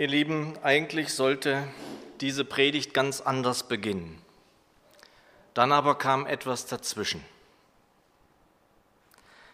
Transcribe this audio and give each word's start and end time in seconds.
Ihr 0.00 0.08
Lieben, 0.08 0.54
eigentlich 0.62 1.12
sollte 1.12 1.68
diese 2.22 2.46
Predigt 2.46 2.94
ganz 2.94 3.20
anders 3.20 3.68
beginnen. 3.68 4.18
Dann 5.52 5.72
aber 5.72 5.98
kam 5.98 6.24
etwas 6.24 6.64
dazwischen. 6.64 7.22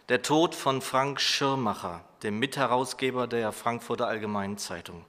Der 0.07 0.21
Tod 0.21 0.55
von 0.55 0.81
Frank 0.81 1.19
Schirmacher, 1.19 2.01
dem 2.23 2.39
Mitherausgeber 2.39 3.27
der 3.27 3.51
Frankfurter 3.51 4.07
Allgemeinen 4.07 4.57
Zeitung. 4.57 5.03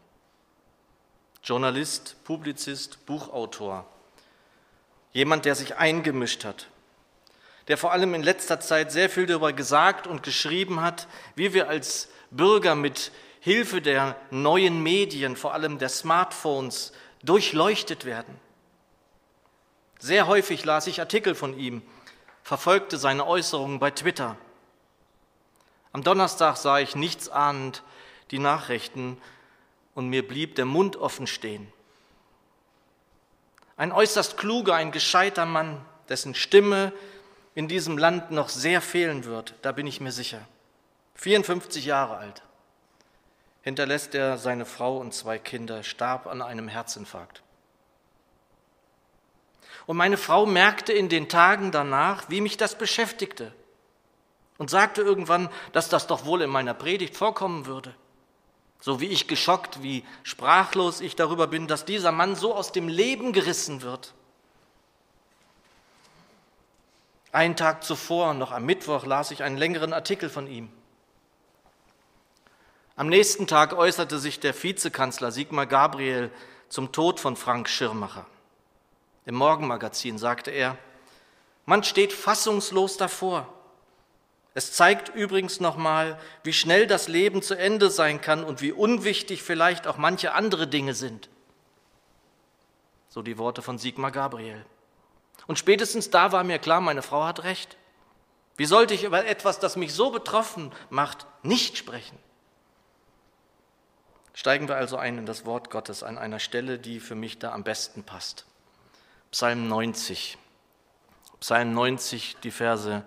Journalist, 1.45 2.17
Publizist, 2.25 3.07
Buchautor. 3.07 3.87
Jemand, 5.13 5.45
der 5.45 5.55
sich 5.55 5.77
eingemischt 5.77 6.45
hat, 6.45 6.67
der 7.69 7.79
vor 7.79 7.93
allem 7.93 8.15
in 8.15 8.25
letzter 8.25 8.59
Zeit 8.59 8.91
sehr 8.91 9.09
viel 9.09 9.27
darüber 9.27 9.53
gesagt 9.53 10.09
und 10.09 10.25
geschrieben 10.25 10.81
hat, 10.81 11.07
wie 11.37 11.55
wir 11.55 11.69
als 11.69 12.09
Bürger 12.33 12.75
mit 12.75 13.13
Hilfe 13.41 13.81
der 13.81 14.17
neuen 14.31 14.83
Medien, 14.83 15.37
vor 15.37 15.55
allem 15.55 15.79
der 15.79 15.89
Smartphones, 15.89 16.93
durchleuchtet 17.23 18.05
werden. 18.05 18.39
Sehr 19.99 20.27
häufig 20.27 20.65
las 20.65 20.87
ich 20.87 21.01
Artikel 21.01 21.35
von 21.35 21.59
ihm, 21.59 21.83
verfolgte 22.43 22.99
seine 22.99 23.27
Äußerungen 23.27 23.79
bei 23.79 23.91
Twitter. 23.91 24.37
Am 25.93 26.03
Donnerstag 26.03 26.57
sah 26.57 26.79
ich 26.79 26.95
nichtsahnend 26.95 27.83
die 28.31 28.39
Nachrichten 28.39 29.21
und 29.95 30.09
mir 30.09 30.27
blieb 30.27 30.55
der 30.55 30.65
Mund 30.65 30.97
offen 30.97 31.27
stehen. 31.27 31.73
Ein 33.77 33.93
äußerst 33.93 34.37
kluger, 34.37 34.75
ein 34.75 34.93
gescheiter 34.93 35.47
Mann, 35.47 35.85
dessen 36.09 36.35
Stimme 36.35 36.93
in 37.55 37.69
diesem 37.69 37.99
Land 37.99 38.31
noch 38.31 38.49
sehr 38.49 38.81
fehlen 38.81 39.25
wird, 39.25 39.55
da 39.63 39.73
bin 39.73 39.87
ich 39.87 40.01
mir 40.01 40.13
sicher. 40.13 40.41
54 41.17 41.85
Jahre 41.85 42.17
alt. 42.17 42.43
Hinterlässt 43.69 44.15
er 44.15 44.39
seine 44.39 44.65
Frau 44.65 44.97
und 44.97 45.13
zwei 45.13 45.39
Kinder, 45.39 45.83
starb 45.83 46.27
an 46.27 46.41
einem 46.41 46.69
Herzinfarkt. 46.69 47.43
Und 49.85 49.99
meine 49.99 50.17
Frau 50.17 50.47
merkte 50.47 50.95
in 50.95 51.11
den 51.11 51.29
Tagen 51.29 51.71
danach, 51.71 52.31
wie 52.31 52.41
mich 52.41 52.57
das 52.57 52.79
beschäftigte 52.79 53.53
und 54.57 54.71
sagte 54.71 55.03
irgendwann, 55.03 55.51
dass 55.73 55.91
das 55.91 56.07
doch 56.07 56.25
wohl 56.25 56.41
in 56.41 56.49
meiner 56.49 56.73
Predigt 56.73 57.15
vorkommen 57.15 57.67
würde. 57.67 57.95
So 58.81 59.03
wie 59.03 59.09
ich 59.09 59.29
geschockt, 59.29 59.83
wie 59.83 60.03
sprachlos 60.23 61.03
ich 61.03 61.15
darüber 61.15 61.47
bin, 61.47 61.67
dass 61.67 61.85
dieser 61.85 62.11
Mann 62.11 62.37
so 62.37 62.55
aus 62.55 62.73
dem 62.73 62.89
Leben 62.89 63.35
gerissen 63.35 63.83
wird. 63.83 64.15
Einen 67.33 67.55
Tag 67.55 67.85
zuvor, 67.85 68.33
noch 68.33 68.51
am 68.51 68.65
Mittwoch, 68.65 69.05
las 69.05 69.31
ich 69.31 69.43
einen 69.43 69.59
längeren 69.59 69.93
Artikel 69.93 70.31
von 70.31 70.47
ihm. 70.47 70.73
Am 72.99 73.07
nächsten 73.07 73.47
Tag 73.47 73.75
äußerte 73.75 74.19
sich 74.19 74.41
der 74.41 74.61
Vizekanzler 74.61 75.31
Sigmar 75.31 75.67
Gabriel 75.67 76.33
zum 76.69 76.91
Tod 76.91 77.21
von 77.21 77.37
Frank 77.37 77.69
Schirmacher. 77.69 78.27
Im 79.25 79.37
Morgenmagazin 79.37 80.19
sagte 80.19 80.51
er, 80.51 80.77
man 81.65 81.85
steht 81.85 82.13
fassungslos 82.13 82.97
davor. 82.97 83.47
Es 84.55 84.73
zeigt 84.73 85.15
übrigens 85.15 85.61
nochmal, 85.61 86.19
wie 86.43 86.53
schnell 86.53 86.89
das 86.89 87.07
Leben 87.07 87.41
zu 87.41 87.55
Ende 87.55 87.89
sein 87.89 88.21
kann 88.21 88.43
und 88.43 88.63
wie 88.63 88.73
unwichtig 88.73 89.45
vielleicht 89.45 89.87
auch 89.87 89.97
manche 89.97 90.33
andere 90.33 90.67
Dinge 90.67 90.95
sind. 90.95 91.29
So 93.11 93.23
die 93.23 93.39
Worte 93.39 93.63
von 93.63 93.79
Sigmar 93.79 94.11
Gabriel. 94.11 94.67
Und 95.47 95.57
spätestens 95.57 96.11
da 96.11 96.33
war 96.33 96.43
mir 96.43 96.59
klar, 96.59 96.81
meine 96.81 97.03
Frau 97.03 97.23
hat 97.23 97.45
recht. 97.45 97.77
Wie 98.57 98.67
sollte 98.67 98.93
ich 98.93 99.05
über 99.05 99.25
etwas, 99.25 99.61
das 99.61 99.77
mich 99.77 99.95
so 99.95 100.11
betroffen 100.11 100.73
macht, 100.91 101.29
nicht 101.45 101.79
sprechen? 101.79 102.19
Steigen 104.39 104.69
wir 104.69 104.77
also 104.77 104.97
ein 104.97 105.19
in 105.19 105.27
das 105.27 105.47
Wort 105.47 105.69
Gottes 105.69 106.05
an 106.05 106.17
einer 106.17 106.39
Stelle, 106.39 106.79
die 106.79 107.01
für 107.01 107.17
mich 107.17 107.41
da 107.41 107.51
am 107.51 107.65
besten 107.65 108.05
passt. 108.05 108.47
Psalm 109.33 109.67
90. 109.67 110.39
Psalm 111.41 111.73
90, 111.75 112.37
die 112.45 112.53
Verse 112.53 113.03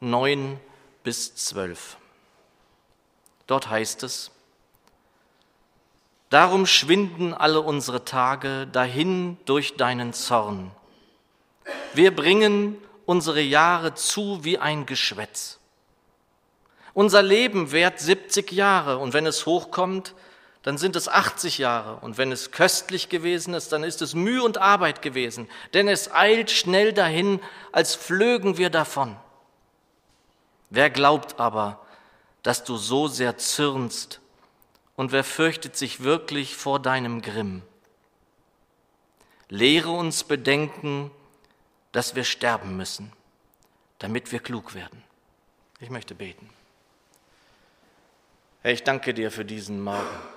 9 0.00 0.60
bis 1.02 1.34
12. 1.36 1.96
Dort 3.46 3.70
heißt 3.70 4.02
es, 4.02 4.30
Darum 6.28 6.66
schwinden 6.66 7.32
alle 7.32 7.60
unsere 7.60 8.04
Tage 8.04 8.66
dahin 8.66 9.38
durch 9.46 9.76
deinen 9.76 10.12
Zorn 10.12 10.70
wir 11.94 12.14
bringen 12.14 12.76
unsere 13.06 13.40
Jahre 13.40 13.94
zu 13.94 14.44
wie 14.44 14.58
ein 14.58 14.84
Geschwätz. 14.84 15.60
Unser 16.92 17.22
Leben 17.22 17.72
währt 17.72 18.00
70 18.00 18.52
Jahre 18.52 18.98
und 18.98 19.12
wenn 19.12 19.26
es 19.26 19.46
hochkommt, 19.46 20.14
dann 20.64 20.78
sind 20.78 20.96
es 20.96 21.08
80 21.08 21.58
Jahre. 21.58 21.96
Und 21.96 22.16
wenn 22.16 22.32
es 22.32 22.50
köstlich 22.50 23.10
gewesen 23.10 23.52
ist, 23.52 23.70
dann 23.70 23.84
ist 23.84 24.00
es 24.00 24.14
Mühe 24.14 24.42
und 24.42 24.58
Arbeit 24.58 25.02
gewesen, 25.02 25.48
denn 25.74 25.88
es 25.88 26.10
eilt 26.10 26.50
schnell 26.50 26.92
dahin, 26.92 27.38
als 27.70 27.94
flögen 27.94 28.56
wir 28.56 28.70
davon. 28.70 29.14
Wer 30.70 30.88
glaubt 30.88 31.38
aber, 31.38 31.84
dass 32.42 32.64
du 32.64 32.78
so 32.78 33.08
sehr 33.08 33.36
zürnst 33.36 34.20
und 34.96 35.12
wer 35.12 35.22
fürchtet 35.22 35.76
sich 35.76 36.02
wirklich 36.02 36.56
vor 36.56 36.80
deinem 36.80 37.20
Grimm? 37.20 37.62
Lehre 39.50 39.90
uns 39.90 40.24
bedenken, 40.24 41.10
dass 41.92 42.14
wir 42.14 42.24
sterben 42.24 42.78
müssen, 42.78 43.12
damit 43.98 44.32
wir 44.32 44.40
klug 44.40 44.74
werden. 44.74 45.02
Ich 45.78 45.90
möchte 45.90 46.14
beten. 46.14 46.48
Herr, 48.62 48.72
ich 48.72 48.82
danke 48.82 49.12
dir 49.12 49.30
für 49.30 49.44
diesen 49.44 49.82
Morgen. 49.82 50.33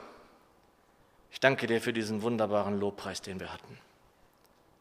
Ich 1.37 1.39
danke 1.39 1.67
dir 1.67 1.79
für 1.81 1.93
diesen 1.93 2.23
wunderbaren 2.23 2.79
Lobpreis, 2.79 3.21
den 3.21 3.39
wir 3.39 3.53
hatten. 3.53 3.77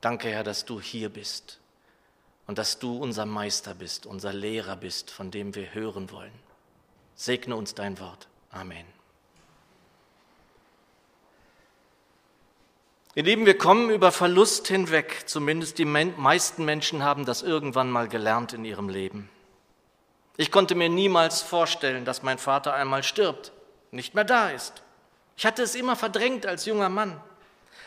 Danke, 0.01 0.29
Herr, 0.29 0.43
dass 0.43 0.65
du 0.65 0.81
hier 0.81 1.11
bist 1.11 1.61
und 2.47 2.57
dass 2.57 2.79
du 2.79 2.97
unser 2.97 3.27
Meister 3.27 3.75
bist, 3.75 4.07
unser 4.07 4.33
Lehrer 4.33 4.75
bist, 4.75 5.11
von 5.11 5.31
dem 5.31 5.55
wir 5.55 5.75
hören 5.75 6.11
wollen. 6.11 6.33
Segne 7.15 7.57
uns 7.57 7.75
dein 7.75 8.01
Wort. 8.01 8.27
Amen. 8.51 8.87
Ihr 13.15 13.25
Lieben, 13.25 13.45
wir 13.45 13.59
kommen 13.59 13.91
über 13.91 14.11
Verlust 14.11 14.67
hinweg. 14.67 15.25
Zumindest 15.27 15.77
die 15.77 15.85
meisten 15.85 16.65
Menschen 16.65 17.03
haben 17.03 17.27
das 17.27 17.43
irgendwann 17.43 17.91
mal 17.91 18.09
gelernt 18.09 18.55
in 18.55 18.65
ihrem 18.65 18.89
Leben. 18.89 19.29
Ich 20.39 20.51
konnte 20.51 20.75
mir 20.75 20.89
niemals 20.89 21.43
vorstellen, 21.43 22.07
dass 22.07 22.23
mein 22.23 22.39
Vater 22.39 22.73
einmal 22.73 23.03
stirbt, 23.03 23.53
nicht 23.91 24.15
mehr 24.15 24.25
da 24.25 24.49
ist. 24.49 24.83
Ich 25.37 25.45
hatte 25.45 25.63
es 25.63 25.75
immer 25.75 25.97
verdrängt 25.97 26.47
als 26.47 26.65
junger 26.65 26.89
Mann. 26.89 27.21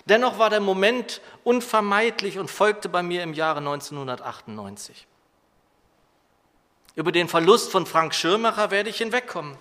Dennoch 0.06 0.40
war 0.40 0.50
der 0.50 0.60
Moment 0.60 1.22
unvermeidlich 1.44 2.40
und 2.40 2.50
folgte 2.50 2.90
bei 2.90 3.04
mir 3.04 3.24
im 3.24 3.34
Jahre 3.34 3.60
1998. 3.60 5.08
Über 6.96 7.12
den 7.12 7.28
Verlust 7.28 7.72
von 7.72 7.86
Frank 7.86 8.14
Schirmacher 8.14 8.72
werde 8.72 8.90
ich 8.90 8.98
hinwegkommen. 8.98 9.58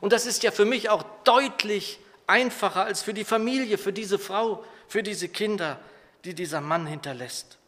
Und 0.00 0.12
das 0.12 0.26
ist 0.26 0.42
ja 0.42 0.50
für 0.50 0.64
mich 0.64 0.90
auch 0.90 1.04
deutlich 1.24 1.98
einfacher 2.26 2.84
als 2.84 3.02
für 3.02 3.14
die 3.14 3.24
Familie, 3.24 3.78
für 3.78 3.92
diese 3.92 4.18
Frau, 4.18 4.64
für 4.88 5.02
diese 5.02 5.28
Kinder, 5.28 5.78
die 6.24 6.34
dieser 6.34 6.60
Mann 6.60 6.86
hinterlässt. 6.86 7.58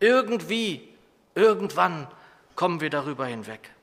Irgendwie, 0.00 0.88
irgendwann 1.34 2.08
kommen 2.56 2.80
wir 2.80 2.90
darüber 2.90 3.26
hinweg. 3.26 3.73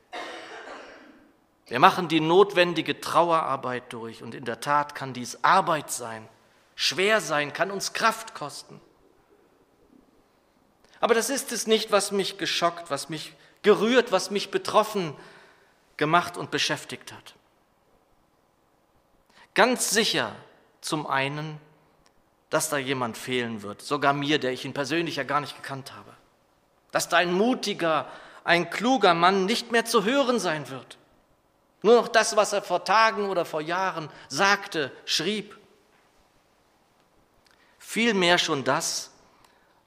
Wir 1.72 1.80
machen 1.80 2.10
die 2.10 2.20
notwendige 2.20 3.00
Trauerarbeit 3.00 3.94
durch 3.94 4.22
und 4.22 4.36
in 4.36 4.44
der 4.44 4.60
Tat 4.60 4.94
kann 4.94 5.14
dies 5.14 5.42
Arbeit 5.42 5.90
sein, 5.90 6.28
schwer 6.76 7.22
sein, 7.22 7.54
kann 7.54 7.72
uns 7.72 7.94
Kraft 7.94 8.34
kosten. 8.34 8.82
Aber 11.00 11.14
das 11.14 11.30
ist 11.30 11.54
es 11.54 11.68
nicht, 11.68 11.94
was 11.94 12.12
mich 12.12 12.38
geschockt, 12.38 12.92
was 12.92 13.08
mich 13.08 13.34
gerührt, 13.62 14.12
was 14.12 14.32
mich 14.32 14.52
betroffen 14.52 15.16
gemacht 15.96 16.36
und 16.36 16.52
beschäftigt 16.52 17.14
hat. 17.14 17.36
Ganz 19.54 19.92
sicher 19.92 20.36
zum 20.82 21.08
einen 21.08 21.58
dass 22.50 22.68
da 22.68 22.78
jemand 22.78 23.18
fehlen 23.18 23.62
wird, 23.62 23.82
sogar 23.82 24.12
mir, 24.12 24.38
der 24.38 24.52
ich 24.52 24.66
ihn 24.66 24.74
persönlich 24.74 25.16
ja 25.16 25.24
gar 25.24 25.40
nicht 25.40 25.56
gekannt 25.56 25.94
habe. 25.94 26.12
Dass 26.92 27.08
da 27.08 27.16
ein 27.16 27.32
mutiger, 27.32 28.10
ein 28.44 28.70
kluger 28.70 29.14
Mann 29.14 29.46
nicht 29.46 29.72
mehr 29.72 29.86
zu 29.86 30.04
hören 30.04 30.38
sein 30.38 30.68
wird. 30.70 30.98
Nur 31.82 31.96
noch 31.96 32.08
das, 32.08 32.36
was 32.36 32.54
er 32.54 32.62
vor 32.62 32.86
Tagen 32.86 33.30
oder 33.30 33.46
vor 33.46 33.62
Jahren 33.62 34.10
sagte, 34.28 34.92
schrieb. 35.06 35.58
Vielmehr 37.80 38.38
schon 38.38 38.64
das, 38.64 39.12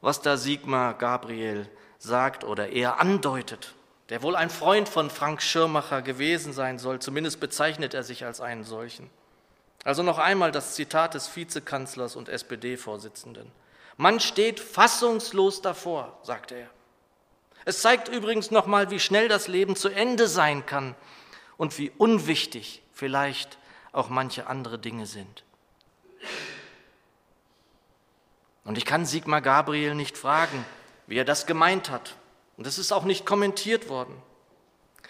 was 0.01 0.21
da 0.21 0.37
Sigmar 0.37 0.95
Gabriel 0.95 1.71
sagt 1.99 2.45
oder 2.45 2.69
eher 2.69 2.99
andeutet, 2.99 3.75
der 4.09 4.23
wohl 4.23 4.37
ein 4.37 4.51
Freund 4.51 4.89
von 4.89 5.09
Frank 5.09 5.41
Schirmacher 5.41 6.03
gewesen 6.03 6.53
sein 6.53 6.79
soll, 6.79 6.99
zumindest 6.99 7.41
bezeichnet 7.41 7.95
er 7.95 8.03
sich 8.03 8.25
als 8.25 8.41
einen 8.41 8.65
solchen. 8.65 9.09
Also 9.85 10.03
noch 10.03 10.19
einmal 10.19 10.51
das 10.51 10.75
Zitat 10.75 11.15
des 11.15 11.35
Vizekanzlers 11.35 12.17
und 12.17 12.29
SPD-Vorsitzenden. 12.29 13.51
Man 13.97 14.19
steht 14.19 14.59
fassungslos 14.59 15.63
davor, 15.63 16.19
sagte 16.23 16.57
er. 16.57 16.71
Es 17.65 17.81
zeigt 17.81 18.09
übrigens 18.09 18.51
nochmal, 18.51 18.91
wie 18.91 18.99
schnell 18.99 19.29
das 19.29 19.47
Leben 19.47 19.77
zu 19.77 19.89
Ende 19.89 20.27
sein 20.27 20.67
kann 20.67 20.97
und 21.57 21.79
wie 21.79 21.91
unwichtig 21.97 22.83
vielleicht 22.93 23.59
auch 23.93 24.09
manche 24.09 24.47
andere 24.47 24.79
Dinge 24.79 25.07
sind. 25.07 25.45
Und 28.65 28.79
ich 28.79 28.85
kann 28.85 29.05
Sigmar 29.05 29.43
Gabriel 29.43 29.95
nicht 29.95 30.17
fragen, 30.17 30.65
wie 31.07 31.19
er 31.19 31.25
das 31.25 31.47
gemeint 31.47 31.91
hat. 31.91 32.17
Und 32.57 32.67
es 32.67 32.79
ist 32.79 32.93
auch 32.93 33.05
nicht 33.05 33.27
kommentiert 33.27 33.89
worden. 33.89 34.15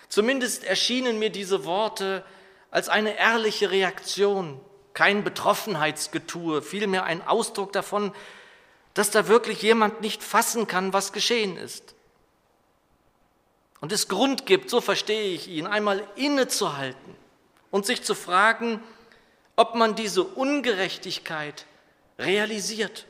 Zumindest 0.08 0.64
erschienen 0.64 1.18
mir 1.18 1.30
diese 1.30 1.64
Worte 1.64 2.24
als 2.70 2.88
eine 2.88 3.16
ehrliche 3.16 3.70
Reaktion, 3.70 4.60
kein 4.92 5.24
Betroffenheitsgetue, 5.24 6.62
vielmehr 6.62 7.04
ein 7.04 7.26
Ausdruck 7.26 7.72
davon, 7.72 8.12
dass 8.94 9.10
da 9.10 9.28
wirklich 9.28 9.62
jemand 9.62 10.00
nicht 10.00 10.22
fassen 10.22 10.66
kann, 10.66 10.92
was 10.92 11.12
geschehen 11.12 11.56
ist. 11.56 11.94
Und 13.84 13.92
es 13.92 14.08
Grund 14.08 14.46
gibt, 14.46 14.70
so 14.70 14.80
verstehe 14.80 15.34
ich 15.34 15.46
ihn, 15.46 15.66
einmal 15.66 16.08
innezuhalten 16.16 17.14
und 17.70 17.84
sich 17.84 18.02
zu 18.02 18.14
fragen, 18.14 18.82
ob 19.56 19.74
man 19.74 19.94
diese 19.94 20.24
Ungerechtigkeit 20.24 21.66
realisiert. 22.18 23.04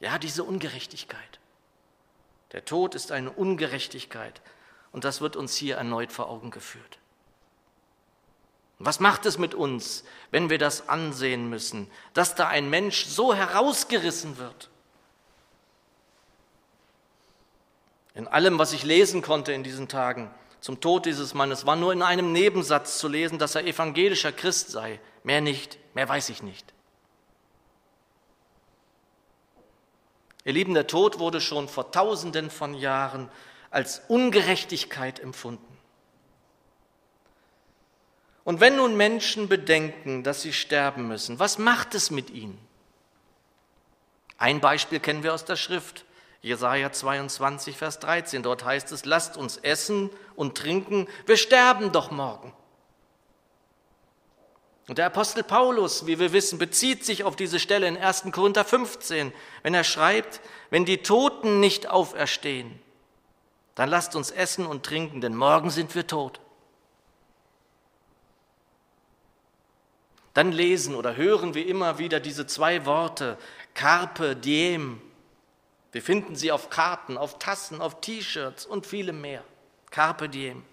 Ja, 0.00 0.18
diese 0.18 0.44
Ungerechtigkeit. 0.44 1.40
Der 2.52 2.66
Tod 2.66 2.94
ist 2.94 3.12
eine 3.12 3.30
Ungerechtigkeit 3.30 4.42
und 4.92 5.04
das 5.04 5.22
wird 5.22 5.36
uns 5.36 5.56
hier 5.56 5.76
erneut 5.76 6.12
vor 6.12 6.28
Augen 6.28 6.50
geführt. 6.50 6.98
Was 8.78 9.00
macht 9.00 9.24
es 9.24 9.38
mit 9.38 9.54
uns, 9.54 10.04
wenn 10.32 10.50
wir 10.50 10.58
das 10.58 10.90
ansehen 10.90 11.48
müssen, 11.48 11.90
dass 12.12 12.34
da 12.34 12.48
ein 12.48 12.68
Mensch 12.68 13.06
so 13.06 13.32
herausgerissen 13.32 14.36
wird? 14.36 14.68
In 18.14 18.28
allem, 18.28 18.58
was 18.58 18.72
ich 18.72 18.84
lesen 18.84 19.22
konnte 19.22 19.52
in 19.52 19.62
diesen 19.62 19.88
Tagen 19.88 20.30
zum 20.60 20.80
Tod 20.80 21.06
dieses 21.06 21.34
Mannes, 21.34 21.66
war 21.66 21.76
nur 21.76 21.92
in 21.92 22.02
einem 22.02 22.32
Nebensatz 22.32 22.98
zu 22.98 23.08
lesen, 23.08 23.38
dass 23.38 23.54
er 23.54 23.66
evangelischer 23.66 24.32
Christ 24.32 24.70
sei. 24.70 25.00
Mehr 25.24 25.40
nicht, 25.40 25.78
mehr 25.94 26.08
weiß 26.08 26.28
ich 26.28 26.42
nicht. 26.42 26.72
Ihr 30.44 30.52
Lieben, 30.52 30.74
der 30.74 30.86
Tod 30.86 31.18
wurde 31.18 31.40
schon 31.40 31.68
vor 31.68 31.90
tausenden 31.90 32.50
von 32.50 32.74
Jahren 32.74 33.30
als 33.70 34.02
Ungerechtigkeit 34.08 35.20
empfunden. 35.20 35.72
Und 38.44 38.60
wenn 38.60 38.76
nun 38.76 38.96
Menschen 38.96 39.48
bedenken, 39.48 40.24
dass 40.24 40.42
sie 40.42 40.52
sterben 40.52 41.06
müssen, 41.06 41.38
was 41.38 41.58
macht 41.58 41.94
es 41.94 42.10
mit 42.10 42.30
ihnen? 42.30 42.58
Ein 44.36 44.60
Beispiel 44.60 44.98
kennen 44.98 45.22
wir 45.22 45.32
aus 45.32 45.44
der 45.44 45.56
Schrift. 45.56 46.04
Jesaja 46.42 46.90
22, 46.90 47.76
Vers 47.76 48.00
13. 48.00 48.42
Dort 48.42 48.64
heißt 48.64 48.90
es: 48.92 49.04
Lasst 49.04 49.36
uns 49.36 49.56
essen 49.58 50.10
und 50.34 50.58
trinken, 50.58 51.08
wir 51.24 51.36
sterben 51.36 51.92
doch 51.92 52.10
morgen. 52.10 52.52
Und 54.88 54.98
der 54.98 55.06
Apostel 55.06 55.44
Paulus, 55.44 56.06
wie 56.06 56.18
wir 56.18 56.32
wissen, 56.32 56.58
bezieht 56.58 57.04
sich 57.04 57.22
auf 57.22 57.36
diese 57.36 57.60
Stelle 57.60 57.86
in 57.86 57.96
1. 57.96 58.24
Korinther 58.32 58.64
15, 58.64 59.32
wenn 59.62 59.72
er 59.72 59.84
schreibt: 59.84 60.40
Wenn 60.70 60.84
die 60.84 60.98
Toten 60.98 61.60
nicht 61.60 61.88
auferstehen, 61.88 62.82
dann 63.76 63.88
lasst 63.88 64.16
uns 64.16 64.32
essen 64.32 64.66
und 64.66 64.84
trinken, 64.84 65.20
denn 65.20 65.36
morgen 65.36 65.70
sind 65.70 65.94
wir 65.94 66.08
tot. 66.08 66.40
Dann 70.34 70.50
lesen 70.50 70.96
oder 70.96 71.14
hören 71.14 71.54
wir 71.54 71.66
immer 71.66 71.98
wieder 71.98 72.18
diese 72.18 72.48
zwei 72.48 72.84
Worte, 72.84 73.38
Carpe 73.74 74.34
diem. 74.34 75.00
Wir 75.92 76.02
finden 76.02 76.34
sie 76.36 76.50
auf 76.50 76.70
Karten, 76.70 77.18
auf 77.18 77.38
Tassen, 77.38 77.80
auf 77.80 78.00
T-Shirts 78.00 78.64
und 78.64 78.86
viele 78.86 79.12
mehr. 79.12 79.44
Carpe 79.90 80.28
diem. 80.28 80.64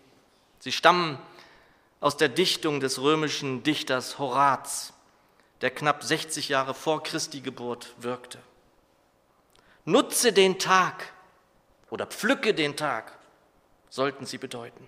Sie 0.60 0.72
stammen 0.72 1.20
aus 2.00 2.16
der 2.16 2.30
Dichtung 2.30 2.80
des 2.80 3.02
römischen 3.02 3.62
Dichters 3.64 4.18
Horaz, 4.18 4.94
der 5.60 5.72
knapp 5.72 6.04
60 6.04 6.48
Jahre 6.48 6.74
vor 6.74 7.04
Christi 7.04 7.42
Geburt 7.42 7.94
wirkte. 7.98 8.40
Nutze 9.84 10.32
den 10.32 10.58
Tag 10.58 11.12
oder 11.90 12.06
pflücke 12.06 12.54
den 12.54 12.78
Tag, 12.78 13.12
sollten 13.90 14.26
sie 14.26 14.38
bedeuten. 14.38 14.88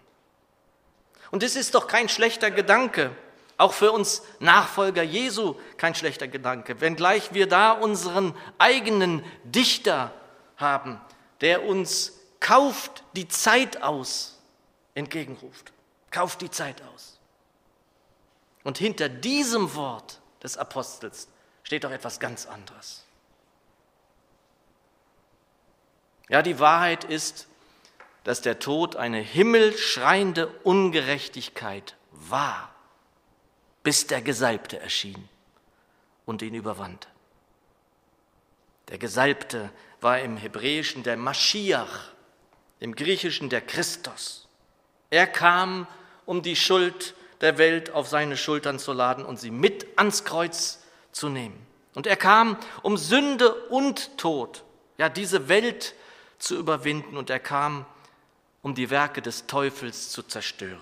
Und 1.31 1.43
es 1.43 1.57
ist 1.57 1.75
doch 1.75 1.87
kein 1.87 2.07
schlechter 2.07 2.51
Gedanke, 2.51 3.11
auch 3.57 3.73
für 3.73 3.91
uns 3.91 4.23
Nachfolger 4.39 5.03
Jesu 5.03 5.55
kein 5.77 5.95
schlechter 5.95 6.27
Gedanke, 6.27 6.79
wenngleich 6.79 7.33
wir 7.33 7.47
da 7.47 7.73
unseren 7.73 8.33
eigenen 8.57 9.23
Dichter 9.43 10.13
haben, 10.61 10.99
der 11.41 11.65
uns 11.65 12.13
kauft 12.39 13.03
die 13.15 13.27
Zeit 13.27 13.81
aus 13.81 14.39
entgegenruft. 14.93 15.73
Kauft 16.11 16.41
die 16.41 16.51
Zeit 16.51 16.81
aus. 16.93 17.19
Und 18.63 18.77
hinter 18.77 19.09
diesem 19.09 19.75
Wort 19.75 20.19
des 20.43 20.57
Apostels 20.57 21.27
steht 21.63 21.83
doch 21.83 21.91
etwas 21.91 22.19
ganz 22.19 22.45
anderes. 22.45 23.03
Ja, 26.29 26.41
die 26.41 26.59
Wahrheit 26.59 27.03
ist, 27.03 27.47
dass 28.23 28.41
der 28.41 28.59
Tod 28.59 28.95
eine 28.95 29.19
himmelschreiende 29.19 30.47
Ungerechtigkeit 30.63 31.95
war 32.11 32.71
bis 33.83 34.07
der 34.07 34.21
Gesalbte 34.21 34.79
erschien 34.79 35.27
und 36.25 36.41
ihn 36.41 36.53
überwand. 36.53 37.07
Der 38.89 38.97
Gesalbte 38.97 39.71
war 40.01 40.19
im 40.19 40.35
Hebräischen 40.35 41.03
der 41.03 41.15
Maschiach, 41.15 42.11
im 42.79 42.95
Griechischen 42.95 43.49
der 43.49 43.61
Christus. 43.61 44.47
Er 45.09 45.27
kam, 45.27 45.87
um 46.25 46.41
die 46.41 46.55
Schuld 46.55 47.13
der 47.41 47.57
Welt 47.57 47.91
auf 47.91 48.07
seine 48.07 48.37
Schultern 48.37 48.79
zu 48.79 48.93
laden 48.93 49.25
und 49.25 49.39
sie 49.39 49.51
mit 49.51 49.87
ans 49.97 50.23
Kreuz 50.23 50.79
zu 51.11 51.29
nehmen. 51.29 51.65
Und 51.93 52.07
er 52.07 52.17
kam, 52.17 52.57
um 52.81 52.97
Sünde 52.97 53.53
und 53.69 54.17
Tod, 54.17 54.63
ja 54.97 55.09
diese 55.09 55.49
Welt 55.49 55.95
zu 56.39 56.57
überwinden. 56.57 57.17
Und 57.17 57.29
er 57.29 57.39
kam, 57.39 57.85
um 58.61 58.75
die 58.75 58.89
Werke 58.89 59.21
des 59.21 59.47
Teufels 59.47 60.09
zu 60.09 60.23
zerstören. 60.23 60.79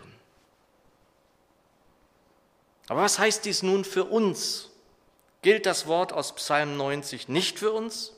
Aber 2.87 3.01
was 3.01 3.19
heißt 3.19 3.45
dies 3.45 3.63
nun 3.63 3.85
für 3.85 4.05
uns? 4.05 4.69
Gilt 5.41 5.65
das 5.65 5.87
Wort 5.87 6.11
aus 6.11 6.35
Psalm 6.35 6.75
90 6.77 7.29
nicht 7.29 7.59
für 7.59 7.71
uns? 7.71 8.13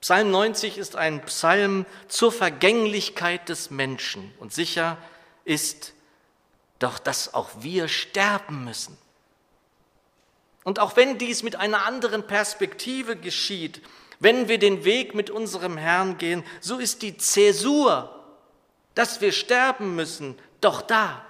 Psalm 0.00 0.30
90 0.30 0.78
ist 0.78 0.96
ein 0.96 1.24
Psalm 1.24 1.86
zur 2.08 2.32
Vergänglichkeit 2.32 3.48
des 3.48 3.70
Menschen 3.70 4.32
und 4.38 4.52
sicher 4.52 4.98
ist 5.44 5.94
doch, 6.78 6.98
dass 6.98 7.34
auch 7.34 7.50
wir 7.60 7.88
sterben 7.88 8.64
müssen. 8.64 8.96
Und 10.64 10.78
auch 10.80 10.96
wenn 10.96 11.16
dies 11.16 11.42
mit 11.42 11.56
einer 11.56 11.86
anderen 11.86 12.26
Perspektive 12.26 13.16
geschieht, 13.16 13.80
wenn 14.18 14.48
wir 14.48 14.58
den 14.58 14.84
Weg 14.84 15.14
mit 15.14 15.30
unserem 15.30 15.76
Herrn 15.76 16.18
gehen, 16.18 16.42
so 16.60 16.78
ist 16.78 17.02
die 17.02 17.16
Zäsur, 17.16 18.12
dass 18.94 19.20
wir 19.20 19.32
sterben 19.32 19.94
müssen, 19.94 20.38
doch 20.60 20.82
da. 20.82 21.24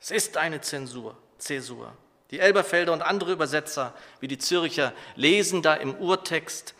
Es 0.00 0.10
ist 0.10 0.36
eine 0.36 0.60
Zensur, 0.60 1.16
Zäsur. 1.38 1.92
Die 2.30 2.40
Elberfelder 2.40 2.92
und 2.92 3.02
andere 3.02 3.32
Übersetzer, 3.32 3.94
wie 4.20 4.28
die 4.28 4.38
Zürcher, 4.38 4.94
lesen 5.14 5.62
da 5.62 5.74
im 5.74 5.94
Urtext, 5.94 6.74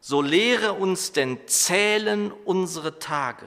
so 0.00 0.22
lehre 0.22 0.74
uns 0.74 1.12
denn 1.12 1.38
zählen 1.46 2.32
unsere 2.32 2.98
Tage, 2.98 3.46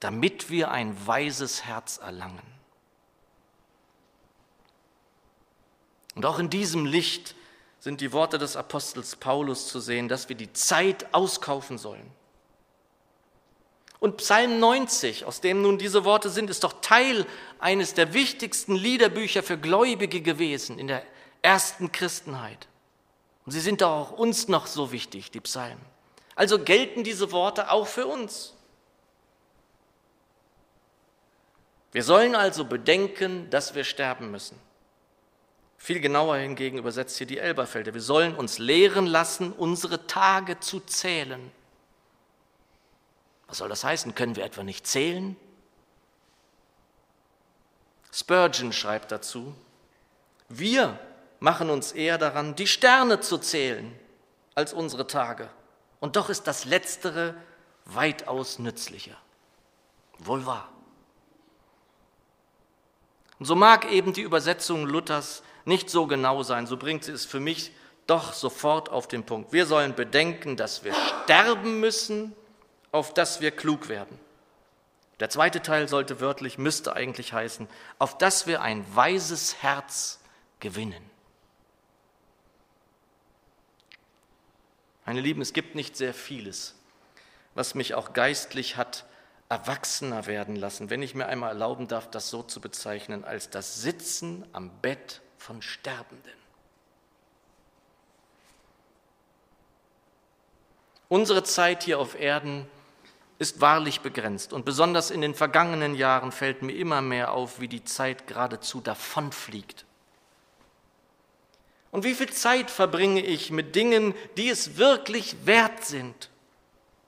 damit 0.00 0.50
wir 0.50 0.70
ein 0.70 1.06
weises 1.06 1.64
Herz 1.64 1.98
erlangen. 1.98 2.42
Und 6.14 6.26
auch 6.26 6.38
in 6.38 6.50
diesem 6.50 6.86
Licht 6.86 7.34
sind 7.78 8.00
die 8.00 8.12
Worte 8.12 8.38
des 8.38 8.56
Apostels 8.56 9.16
Paulus 9.16 9.68
zu 9.68 9.80
sehen, 9.80 10.08
dass 10.08 10.28
wir 10.28 10.36
die 10.36 10.52
Zeit 10.52 11.12
auskaufen 11.14 11.78
sollen. 11.78 12.10
Und 13.98 14.16
Psalm 14.16 14.58
90, 14.58 15.24
aus 15.26 15.40
dem 15.40 15.62
nun 15.62 15.78
diese 15.78 16.04
Worte 16.04 16.28
sind, 16.28 16.50
ist 16.50 16.64
doch 16.64 16.80
Teil 16.80 17.24
eines 17.60 17.94
der 17.94 18.14
wichtigsten 18.14 18.74
Liederbücher 18.74 19.44
für 19.44 19.56
Gläubige 19.56 20.20
gewesen 20.20 20.78
in 20.78 20.88
der 20.88 21.04
ersten 21.40 21.92
Christenheit. 21.92 22.66
Und 23.44 23.52
sie 23.52 23.60
sind 23.60 23.82
auch 23.82 24.12
uns 24.12 24.48
noch 24.48 24.66
so 24.66 24.92
wichtig, 24.92 25.30
die 25.30 25.40
Psalmen. 25.40 25.84
Also 26.34 26.58
gelten 26.58 27.04
diese 27.04 27.32
Worte 27.32 27.70
auch 27.70 27.86
für 27.86 28.06
uns. 28.06 28.54
Wir 31.92 32.02
sollen 32.02 32.34
also 32.34 32.64
bedenken, 32.64 33.50
dass 33.50 33.74
wir 33.74 33.84
sterben 33.84 34.30
müssen. 34.30 34.58
Viel 35.76 36.00
genauer 36.00 36.36
hingegen 36.36 36.78
übersetzt 36.78 37.18
hier 37.18 37.26
die 37.26 37.38
Elberfelder. 37.38 37.92
Wir 37.92 38.00
sollen 38.00 38.34
uns 38.34 38.58
lehren 38.58 39.06
lassen, 39.06 39.52
unsere 39.52 40.06
Tage 40.06 40.60
zu 40.60 40.80
zählen. 40.80 41.50
Was 43.48 43.58
soll 43.58 43.68
das 43.68 43.84
heißen? 43.84 44.14
Können 44.14 44.36
wir 44.36 44.44
etwa 44.44 44.62
nicht 44.62 44.86
zählen? 44.86 45.36
Spurgeon 48.12 48.72
schreibt 48.72 49.10
dazu, 49.10 49.54
wir 50.48 50.98
machen 51.42 51.70
uns 51.70 51.90
eher 51.90 52.18
daran, 52.18 52.54
die 52.54 52.68
Sterne 52.68 53.18
zu 53.18 53.36
zählen, 53.36 53.92
als 54.54 54.72
unsere 54.72 55.08
Tage. 55.08 55.50
Und 55.98 56.14
doch 56.14 56.30
ist 56.30 56.46
das 56.46 56.64
Letztere 56.64 57.34
weitaus 57.84 58.60
nützlicher. 58.60 59.16
Wohl 60.18 60.46
wahr. 60.46 60.68
Und 63.40 63.46
so 63.46 63.56
mag 63.56 63.90
eben 63.90 64.12
die 64.12 64.22
Übersetzung 64.22 64.86
Luthers 64.86 65.42
nicht 65.64 65.90
so 65.90 66.06
genau 66.06 66.44
sein, 66.44 66.68
so 66.68 66.76
bringt 66.76 67.02
sie 67.02 67.12
es 67.12 67.24
für 67.24 67.40
mich 67.40 67.72
doch 68.06 68.34
sofort 68.34 68.88
auf 68.88 69.08
den 69.08 69.24
Punkt. 69.24 69.52
Wir 69.52 69.66
sollen 69.66 69.96
bedenken, 69.96 70.56
dass 70.56 70.84
wir 70.84 70.94
sterben 70.94 71.80
müssen, 71.80 72.36
auf 72.92 73.14
dass 73.14 73.40
wir 73.40 73.50
klug 73.50 73.88
werden. 73.88 74.16
Der 75.18 75.28
zweite 75.28 75.60
Teil 75.60 75.88
sollte 75.88 76.20
wörtlich, 76.20 76.56
müsste 76.56 76.94
eigentlich 76.94 77.32
heißen, 77.32 77.68
auf 77.98 78.16
dass 78.16 78.46
wir 78.46 78.62
ein 78.62 78.84
weises 78.94 79.60
Herz 79.60 80.20
gewinnen. 80.60 81.11
Meine 85.04 85.20
Lieben, 85.20 85.42
es 85.42 85.52
gibt 85.52 85.74
nicht 85.74 85.96
sehr 85.96 86.14
vieles, 86.14 86.74
was 87.54 87.74
mich 87.74 87.94
auch 87.94 88.12
geistlich 88.12 88.76
hat 88.76 89.04
erwachsener 89.48 90.26
werden 90.26 90.56
lassen, 90.56 90.88
wenn 90.88 91.02
ich 91.02 91.14
mir 91.14 91.26
einmal 91.26 91.50
erlauben 91.50 91.86
darf, 91.86 92.10
das 92.10 92.30
so 92.30 92.42
zu 92.42 92.60
bezeichnen, 92.60 93.22
als 93.22 93.50
das 93.50 93.82
Sitzen 93.82 94.46
am 94.54 94.70
Bett 94.80 95.20
von 95.36 95.60
Sterbenden. 95.60 96.32
Unsere 101.10 101.44
Zeit 101.44 101.82
hier 101.82 101.98
auf 101.98 102.18
Erden 102.18 102.66
ist 103.38 103.60
wahrlich 103.60 104.00
begrenzt 104.00 104.54
und 104.54 104.64
besonders 104.64 105.10
in 105.10 105.20
den 105.20 105.34
vergangenen 105.34 105.94
Jahren 105.94 106.32
fällt 106.32 106.62
mir 106.62 106.72
immer 106.72 107.02
mehr 107.02 107.32
auf, 107.32 107.60
wie 107.60 107.68
die 107.68 107.84
Zeit 107.84 108.26
geradezu 108.26 108.80
davonfliegt. 108.80 109.84
Und 111.92 112.04
wie 112.04 112.14
viel 112.14 112.30
Zeit 112.30 112.70
verbringe 112.70 113.20
ich 113.20 113.50
mit 113.50 113.76
Dingen, 113.76 114.14
die 114.38 114.48
es 114.48 114.78
wirklich 114.78 115.46
wert 115.46 115.84
sind? 115.84 116.30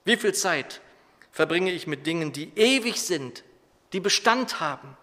Wie 0.05 0.15
viel 0.15 0.33
Zeit 0.33 0.79
verbringe 1.31 1.71
ich 1.71 1.87
mit 1.87 2.05
Dingen, 2.05 2.31
die 2.31 2.51
ewig 2.55 3.01
sind, 3.01 3.43
die 3.93 3.99
Bestand 3.99 4.59
haben, 4.59 4.95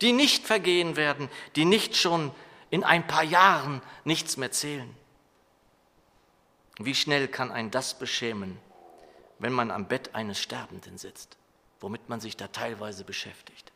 die 0.00 0.12
nicht 0.12 0.46
vergehen 0.46 0.96
werden, 0.96 1.30
die 1.54 1.64
nicht 1.64 1.96
schon 1.96 2.32
in 2.70 2.82
ein 2.82 3.06
paar 3.06 3.22
Jahren 3.22 3.82
nichts 4.04 4.36
mehr 4.36 4.50
zählen? 4.50 4.92
Wie 6.78 6.94
schnell 6.94 7.28
kann 7.28 7.52
ein 7.52 7.70
das 7.70 8.00
beschämen, 8.00 8.58
wenn 9.38 9.52
man 9.52 9.70
am 9.70 9.86
Bett 9.86 10.16
eines 10.16 10.40
Sterbenden 10.40 10.98
sitzt, 10.98 11.36
womit 11.78 12.08
man 12.08 12.20
sich 12.20 12.36
da 12.36 12.48
teilweise 12.48 13.04
beschäftigt? 13.04 13.67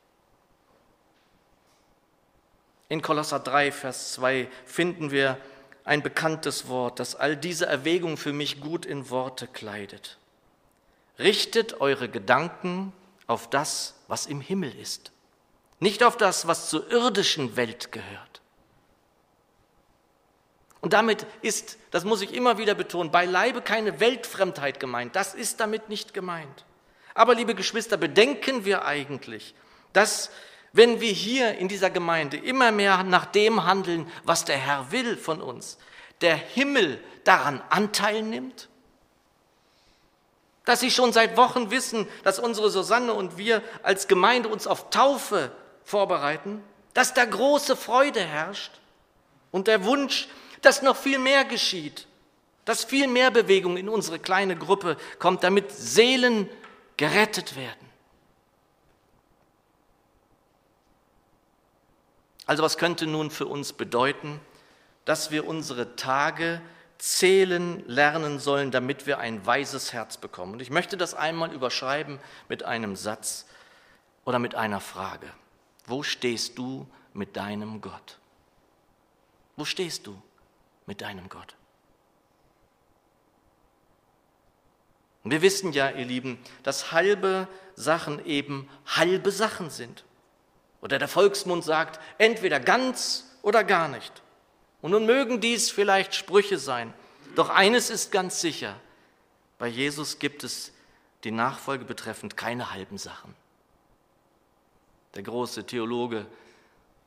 In 2.93 3.01
Kolosser 3.01 3.41
3, 3.41 3.73
Vers 3.73 4.13
2 4.13 4.49
finden 4.67 5.11
wir 5.11 5.39
ein 5.83 6.03
bekanntes 6.03 6.69
Wort, 6.69 7.01
das 7.01 7.15
all 7.15 7.39
diese 7.39 7.65
Erwägungen 7.65 8.19
für 8.19 8.35
mich 8.35 8.61
gut 8.61 8.85
in 8.85 9.09
Worte 9.09 9.47
kleidet. 9.47 10.19
Richtet 11.19 11.81
eure 11.81 12.11
Gedanken 12.11 12.93
auf 13.27 13.49
das, 13.49 13.95
was 14.09 14.27
im 14.27 14.43
Himmel 14.43 14.79
ist, 14.79 15.11
nicht 15.81 16.05
auf 16.05 16.19
das, 16.19 16.47
was 16.47 16.69
zur 16.69 16.91
irdischen 16.91 17.57
Welt 17.57 17.93
gehört. 17.93 18.43
Und 20.83 20.93
damit 20.93 21.25
ist, 21.41 21.79
das 21.93 22.05
muss 22.05 22.21
ich 22.21 22.35
immer 22.35 22.59
wieder 22.59 22.75
betonen, 22.75 23.11
beileibe 23.11 23.63
keine 23.63 24.01
Weltfremdheit 24.01 24.81
gemeint. 24.81 25.17
Das 25.17 25.33
ist 25.33 25.61
damit 25.61 25.89
nicht 25.89 26.13
gemeint. 26.13 26.67
Aber 27.15 27.35
liebe 27.35 27.55
Geschwister, 27.55 27.97
bedenken 27.97 28.67
wir 28.67 28.85
eigentlich, 28.85 29.55
dass 29.95 30.31
wenn 30.73 31.01
wir 31.01 31.13
hier 31.13 31.59
in 31.59 31.69
dieser 31.69 31.91
Gemeinde 31.91 32.37
immer 32.37 32.73
mehr 32.73 33.03
nach 33.03 33.27
dem 33.27 33.65
handeln, 33.65 34.11
was 34.25 34.45
der 34.45 34.57
Herr 34.57 34.91
will 34.91 35.17
von 35.17 35.43
uns, 35.43 35.79
der 36.21 36.37
Himmel 36.37 37.03
daran 37.25 37.63
Anteil 37.69 38.23
nimmt? 38.23 38.69
Dass 40.65 40.81
Sie 40.81 40.91
schon 40.91 41.13
seit 41.13 41.37
Wochen 41.37 41.71
wissen, 41.71 42.07
dass 42.23 42.39
unsere 42.39 42.71
Susanne 42.71 43.13
und 43.13 43.37
wir 43.37 43.63
als 43.83 44.09
Gemeinde 44.09 44.49
uns 44.49 44.67
auf 44.67 44.91
Taufe 44.91 45.51
vorbereiten, 45.85 46.63
dass 46.95 47.15
da 47.15 47.25
große 47.25 47.77
Freude 47.77 48.21
herrscht 48.21 48.73
und 49.51 49.67
der 49.67 49.85
Wunsch, 49.85 50.29
dass 50.63 50.83
noch 50.83 50.97
viel 50.97 51.19
mehr 51.19 51.45
geschieht, 51.45 52.07
dass 52.65 52.85
viel 52.85 53.09
mehr 53.09 53.31
Bewegung 53.31 53.77
in 53.77 53.89
unsere 53.89 54.19
kleine 54.19 54.57
Gruppe 54.57 54.97
kommt, 55.19 55.43
damit 55.43 55.73
Seelen 55.73 56.49
gerettet 56.97 57.57
werden. 57.57 57.92
Also 62.53 62.65
was 62.65 62.77
könnte 62.77 63.07
nun 63.07 63.31
für 63.31 63.47
uns 63.47 63.73
bedeuten, 63.73 64.39
dass 65.07 65.31
wir 65.31 65.47
unsere 65.47 65.97
Tage 65.97 66.61
zählen 66.99 67.83
lernen 67.87 68.39
sollen, 68.39 68.71
damit 68.71 69.07
wir 69.07 69.19
ein 69.21 69.47
weises 69.47 69.95
Herz 69.95 70.19
bekommen? 70.19 70.53
Und 70.53 70.61
ich 70.61 70.69
möchte 70.69 70.99
das 70.99 71.15
einmal 71.15 71.51
überschreiben 71.55 72.19
mit 72.51 72.63
einem 72.63 72.95
Satz 72.95 73.47
oder 74.27 74.39
mit 74.39 74.55
einer 74.55 74.81
Frage. 74.81 75.29
Wo 75.87 76.03
stehst 76.03 76.59
du 76.59 76.87
mit 77.15 77.39
deinem 77.39 77.81
Gott? 77.81 78.19
Wo 79.57 79.65
stehst 79.65 80.07
du 80.07 80.21
mit 80.85 81.01
deinem 81.01 81.31
Gott? 81.31 81.57
Wir 85.25 85.41
wissen 85.41 85.73
ja, 85.73 85.89
ihr 85.89 86.05
Lieben, 86.05 86.39
dass 86.65 86.93
halbe 86.93 87.49
Sachen 87.77 88.23
eben 88.27 88.69
halbe 88.85 89.31
Sachen 89.31 89.71
sind. 89.71 90.05
Oder 90.83 90.99
der 90.99 91.09
Volksmund 91.09 91.65
sagt, 91.65 92.01
entweder 92.19 92.61
ganz 92.61 93.25
oder 93.41 93.65
gar 93.65 93.89
nicht. 93.89 94.13
Und 94.83 94.91
nun 94.91 95.07
mögen 95.07 95.41
dies 95.41 95.71
vielleicht 95.71 96.15
Sprüche 96.15 96.59
sein, 96.59 96.93
doch 97.35 97.49
eines 97.49 97.89
ist 97.89 98.13
ganz 98.13 98.41
sicher, 98.41 98.75
bei 99.59 99.69
Jesus 99.69 100.19
gibt 100.19 100.45
es 100.45 100.73
die 101.25 101.31
Nachfolge 101.31 101.85
betreffend 101.85 102.37
keine 102.37 102.73
halben 102.73 102.99
Sachen. 102.99 103.35
Der 105.15 105.23
große 105.23 105.65
Theologe 105.65 106.27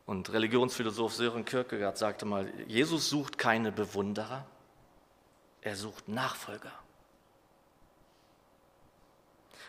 und 0.05 0.31
Religionsphilosoph 0.31 1.13
Sören 1.13 1.43
Kierkegaard 1.43 1.97
sagte 1.97 2.25
mal, 2.25 2.51
Jesus 2.67 3.09
sucht 3.09 3.37
keine 3.37 3.71
Bewunderer, 3.71 4.45
er 5.61 5.75
sucht 5.75 6.07
Nachfolger. 6.07 6.71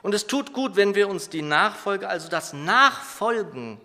Und 0.03 0.15
es 0.15 0.27
tut 0.27 0.53
gut, 0.53 0.77
wenn 0.77 0.95
wir 0.95 1.09
uns 1.09 1.29
die 1.29 1.43
Nachfolge, 1.43 2.09
also 2.09 2.29
das 2.29 2.53
Nachfolgen 2.53 3.81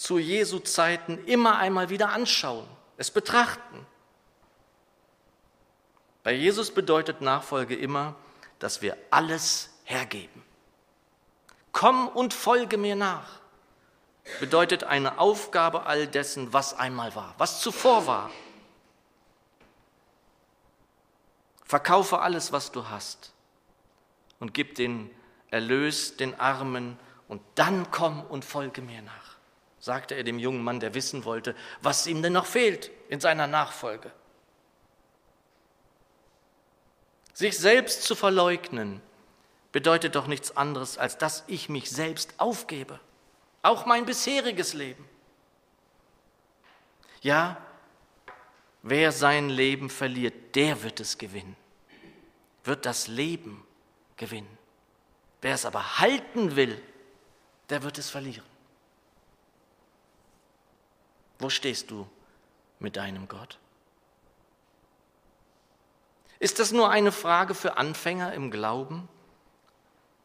zu 0.00 0.18
Jesu 0.18 0.60
Zeiten 0.60 1.22
immer 1.26 1.58
einmal 1.58 1.90
wieder 1.90 2.08
anschauen, 2.08 2.66
es 2.96 3.10
betrachten. 3.10 3.86
Bei 6.22 6.32
Jesus 6.32 6.70
bedeutet 6.70 7.20
Nachfolge 7.20 7.76
immer, 7.76 8.14
dass 8.60 8.80
wir 8.80 8.96
alles 9.10 9.68
hergeben. 9.84 10.42
Komm 11.72 12.08
und 12.08 12.32
folge 12.32 12.78
mir 12.78 12.96
nach 12.96 13.40
bedeutet 14.38 14.84
eine 14.84 15.18
Aufgabe 15.18 15.84
all 15.84 16.06
dessen, 16.06 16.50
was 16.54 16.72
einmal 16.72 17.14
war, 17.14 17.34
was 17.36 17.60
zuvor 17.60 18.06
war. 18.06 18.30
Verkaufe 21.64 22.20
alles, 22.20 22.52
was 22.52 22.72
du 22.72 22.88
hast 22.88 23.34
und 24.38 24.54
gib 24.54 24.76
den 24.76 25.10
Erlös 25.50 26.16
den 26.16 26.40
Armen 26.40 26.98
und 27.28 27.42
dann 27.54 27.90
komm 27.90 28.22
und 28.22 28.46
folge 28.46 28.80
mir 28.80 29.02
nach 29.02 29.39
sagte 29.80 30.14
er 30.14 30.24
dem 30.24 30.38
jungen 30.38 30.62
Mann, 30.62 30.78
der 30.78 30.94
wissen 30.94 31.24
wollte, 31.24 31.56
was 31.80 32.06
ihm 32.06 32.22
denn 32.22 32.34
noch 32.34 32.46
fehlt 32.46 32.90
in 33.08 33.18
seiner 33.18 33.46
Nachfolge. 33.46 34.12
Sich 37.32 37.58
selbst 37.58 38.02
zu 38.02 38.14
verleugnen 38.14 39.00
bedeutet 39.72 40.14
doch 40.14 40.26
nichts 40.26 40.56
anderes, 40.56 40.98
als 40.98 41.16
dass 41.16 41.44
ich 41.46 41.70
mich 41.70 41.90
selbst 41.90 42.34
aufgebe, 42.38 43.00
auch 43.62 43.86
mein 43.86 44.04
bisheriges 44.04 44.74
Leben. 44.74 45.08
Ja, 47.22 47.56
wer 48.82 49.12
sein 49.12 49.48
Leben 49.48 49.88
verliert, 49.88 50.54
der 50.54 50.82
wird 50.82 51.00
es 51.00 51.16
gewinnen, 51.16 51.56
wird 52.64 52.84
das 52.84 53.08
Leben 53.08 53.66
gewinnen. 54.16 54.58
Wer 55.40 55.54
es 55.54 55.64
aber 55.64 55.98
halten 55.98 56.56
will, 56.56 56.82
der 57.70 57.82
wird 57.82 57.96
es 57.96 58.10
verlieren. 58.10 58.49
Wo 61.40 61.50
stehst 61.50 61.90
du 61.90 62.06
mit 62.78 62.96
deinem 62.96 63.26
Gott? 63.26 63.58
Ist 66.38 66.58
das 66.58 66.72
nur 66.72 66.90
eine 66.90 67.12
Frage 67.12 67.54
für 67.54 67.76
Anfänger 67.76 68.32
im 68.34 68.50
Glauben? 68.50 69.08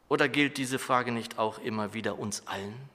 Oder 0.08 0.28
gilt 0.28 0.56
diese 0.56 0.78
Frage 0.78 1.10
nicht 1.10 1.38
auch 1.38 1.58
immer 1.58 1.92
wieder 1.94 2.18
uns 2.18 2.46
allen? 2.46 2.88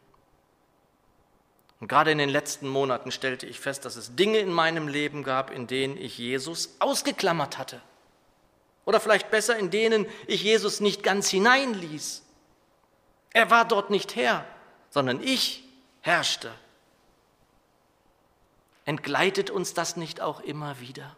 Und 1.80 1.88
gerade 1.88 2.12
in 2.12 2.20
den 2.20 2.30
letzten 2.30 2.68
Monaten 2.68 3.12
stellte 3.12 3.48
ich 3.48 3.60
fest, 3.60 3.86
dass 3.86 3.96
es 3.96 4.16
Dinge 4.16 4.38
in 4.38 4.54
meinem 4.54 4.88
Leben 4.88 5.24
gab, 5.24 5.50
in 5.50 5.66
denen 5.66 5.98
ich 5.98 6.18
Jesus 6.18 6.76
ausgeklammert 6.80 7.58
hatte. 7.58 7.82
Oder 8.86 9.00
vielleicht 9.00 9.32
besser, 9.32 9.58
in 9.58 9.72
denen 9.72 10.06
ich 10.28 10.44
Jesus 10.44 10.80
nicht 10.80 11.02
ganz 11.02 11.30
hineinließ. 11.30 12.24
Er 13.32 13.50
war 13.50 13.66
dort 13.66 13.90
nicht 13.90 14.16
Herr, 14.16 14.46
sondern 14.90 15.22
ich 15.24 15.64
herrschte. 16.02 16.52
Entgleitet 18.86 19.50
uns 19.50 19.74
das 19.74 19.96
nicht 19.96 20.22
auch 20.22 20.40
immer 20.40 20.80
wieder? 20.80 21.16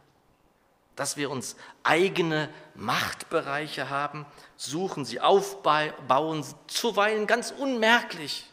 Dass 0.95 1.17
wir 1.17 1.31
uns 1.31 1.55
eigene 1.83 2.49
Machtbereiche 2.75 3.89
haben, 3.89 4.25
suchen 4.57 5.05
sie 5.05 5.19
aufbauen, 5.19 6.45
zuweilen 6.67 7.25
ganz 7.25 7.51
unmerklich. 7.51 8.49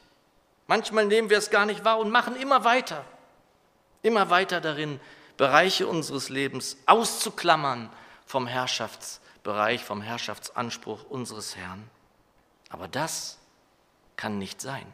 Manchmal 0.67 1.07
nehmen 1.07 1.29
wir 1.29 1.39
es 1.39 1.51
gar 1.51 1.67
nicht 1.67 1.85
wahr 1.85 1.99
und 1.99 2.11
machen 2.11 2.37
immer 2.37 2.65
weiter, 2.65 3.05
immer 4.03 4.31
weiter 4.31 4.61
darin, 4.61 5.01
Bereiche 5.37 5.87
unseres 5.87 6.29
Lebens 6.29 6.77
auszuklammern 6.87 7.91
vom 8.27 8.47
Herrschaftsbereich, 8.47 9.83
vom 9.83 10.03
Herrschaftsanspruch 10.03 11.05
unseres 11.05 11.57
Herrn. 11.57 11.89
Aber 12.69 12.89
das 12.89 13.39
kann 14.17 14.39
nicht 14.39 14.61
sein. 14.61 14.87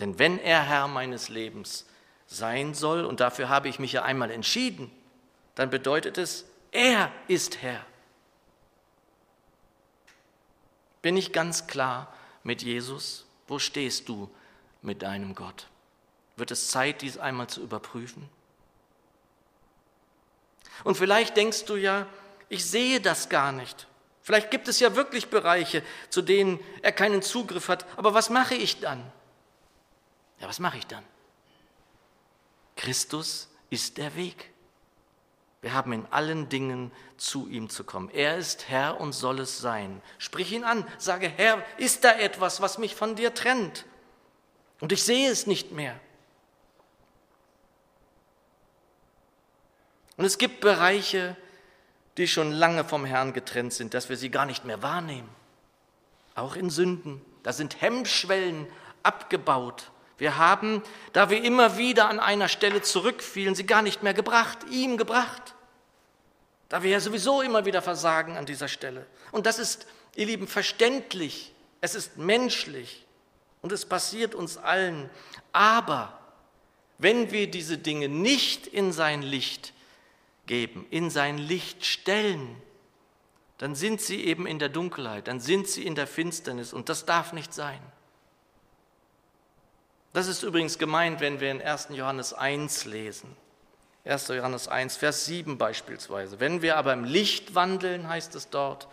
Denn 0.00 0.18
wenn 0.18 0.38
er 0.38 0.62
Herr 0.62 0.88
meines 0.88 1.28
Lebens 1.28 1.86
sein 2.26 2.74
soll, 2.74 3.04
und 3.04 3.20
dafür 3.20 3.48
habe 3.48 3.68
ich 3.68 3.78
mich 3.78 3.92
ja 3.92 4.02
einmal 4.02 4.30
entschieden, 4.30 4.90
dann 5.54 5.70
bedeutet 5.70 6.18
es, 6.18 6.44
er 6.72 7.10
ist 7.28 7.62
Herr. 7.62 7.84
Bin 11.02 11.16
ich 11.16 11.32
ganz 11.32 11.66
klar 11.66 12.12
mit 12.42 12.62
Jesus? 12.62 13.26
Wo 13.46 13.58
stehst 13.58 14.08
du 14.08 14.28
mit 14.82 15.02
deinem 15.02 15.34
Gott? 15.34 15.68
Wird 16.36 16.50
es 16.50 16.68
Zeit, 16.68 17.02
dies 17.02 17.16
einmal 17.16 17.46
zu 17.46 17.62
überprüfen? 17.62 18.28
Und 20.84 20.96
vielleicht 20.96 21.36
denkst 21.36 21.64
du 21.64 21.76
ja, 21.76 22.06
ich 22.48 22.64
sehe 22.66 23.00
das 23.00 23.28
gar 23.28 23.52
nicht. 23.52 23.86
Vielleicht 24.22 24.50
gibt 24.50 24.68
es 24.68 24.80
ja 24.80 24.96
wirklich 24.96 25.28
Bereiche, 25.28 25.82
zu 26.10 26.20
denen 26.20 26.58
er 26.82 26.92
keinen 26.92 27.22
Zugriff 27.22 27.68
hat. 27.68 27.86
Aber 27.96 28.12
was 28.12 28.28
mache 28.28 28.54
ich 28.54 28.80
dann? 28.80 29.00
Ja, 30.40 30.48
was 30.48 30.58
mache 30.58 30.78
ich 30.78 30.86
dann? 30.86 31.04
Christus 32.76 33.48
ist 33.70 33.98
der 33.98 34.14
Weg. 34.14 34.52
Wir 35.62 35.72
haben 35.72 35.92
in 35.92 36.06
allen 36.12 36.48
Dingen 36.48 36.92
zu 37.16 37.48
ihm 37.48 37.68
zu 37.68 37.82
kommen. 37.82 38.08
Er 38.10 38.36
ist 38.36 38.68
Herr 38.68 39.00
und 39.00 39.12
soll 39.12 39.40
es 39.40 39.58
sein. 39.58 40.00
Sprich 40.18 40.52
ihn 40.52 40.62
an, 40.62 40.86
sage, 40.98 41.28
Herr, 41.28 41.64
ist 41.78 42.04
da 42.04 42.12
etwas, 42.12 42.60
was 42.60 42.78
mich 42.78 42.94
von 42.94 43.16
dir 43.16 43.34
trennt? 43.34 43.84
Und 44.80 44.92
ich 44.92 45.02
sehe 45.02 45.30
es 45.30 45.46
nicht 45.46 45.72
mehr. 45.72 45.98
Und 50.16 50.24
es 50.24 50.38
gibt 50.38 50.60
Bereiche, 50.60 51.36
die 52.16 52.28
schon 52.28 52.52
lange 52.52 52.84
vom 52.84 53.04
Herrn 53.04 53.32
getrennt 53.32 53.72
sind, 53.72 53.92
dass 53.92 54.08
wir 54.08 54.16
sie 54.16 54.30
gar 54.30 54.46
nicht 54.46 54.64
mehr 54.64 54.82
wahrnehmen. 54.82 55.28
Auch 56.34 56.56
in 56.56 56.70
Sünden. 56.70 57.20
Da 57.42 57.52
sind 57.52 57.80
Hemmschwellen 57.80 58.66
abgebaut. 59.02 59.90
Wir 60.18 60.38
haben, 60.38 60.82
da 61.12 61.30
wir 61.30 61.42
immer 61.42 61.76
wieder 61.76 62.08
an 62.08 62.20
einer 62.20 62.48
Stelle 62.48 62.82
zurückfielen, 62.82 63.54
sie 63.54 63.66
gar 63.66 63.82
nicht 63.82 64.02
mehr 64.02 64.14
gebracht, 64.14 64.58
ihm 64.70 64.96
gebracht. 64.96 65.54
Da 66.68 66.82
wir 66.82 66.90
ja 66.90 67.00
sowieso 67.00 67.42
immer 67.42 67.64
wieder 67.64 67.82
versagen 67.82 68.36
an 68.36 68.46
dieser 68.46 68.68
Stelle. 68.68 69.06
Und 69.30 69.46
das 69.46 69.58
ist, 69.58 69.86
ihr 70.14 70.26
Lieben, 70.26 70.48
verständlich. 70.48 71.52
Es 71.80 71.94
ist 71.94 72.16
menschlich. 72.16 73.04
Und 73.62 73.72
es 73.72 73.84
passiert 73.84 74.34
uns 74.34 74.56
allen. 74.56 75.10
Aber 75.52 76.18
wenn 76.98 77.30
wir 77.30 77.50
diese 77.50 77.78
Dinge 77.78 78.08
nicht 78.08 78.66
in 78.66 78.92
sein 78.92 79.22
Licht 79.22 79.74
geben, 80.46 80.86
in 80.90 81.10
sein 81.10 81.38
Licht 81.38 81.84
stellen, 81.84 82.56
dann 83.58 83.74
sind 83.74 84.00
sie 84.00 84.24
eben 84.24 84.46
in 84.46 84.58
der 84.58 84.68
Dunkelheit, 84.68 85.28
dann 85.28 85.40
sind 85.40 85.68
sie 85.68 85.84
in 85.84 85.94
der 85.94 86.06
Finsternis 86.06 86.72
und 86.72 86.88
das 86.88 87.06
darf 87.06 87.32
nicht 87.32 87.54
sein. 87.54 87.80
Das 90.16 90.28
ist 90.28 90.42
übrigens 90.42 90.78
gemeint, 90.78 91.20
wenn 91.20 91.40
wir 91.40 91.50
in 91.50 91.60
1. 91.60 91.88
Johannes 91.90 92.32
1 92.32 92.86
lesen. 92.86 93.36
1. 94.06 94.28
Johannes 94.28 94.66
1, 94.66 94.96
Vers 94.96 95.26
7 95.26 95.58
beispielsweise. 95.58 96.40
Wenn 96.40 96.62
wir 96.62 96.78
aber 96.78 96.94
im 96.94 97.04
Licht 97.04 97.54
wandeln, 97.54 98.08
heißt 98.08 98.34
es 98.34 98.48
dort, 98.48 98.88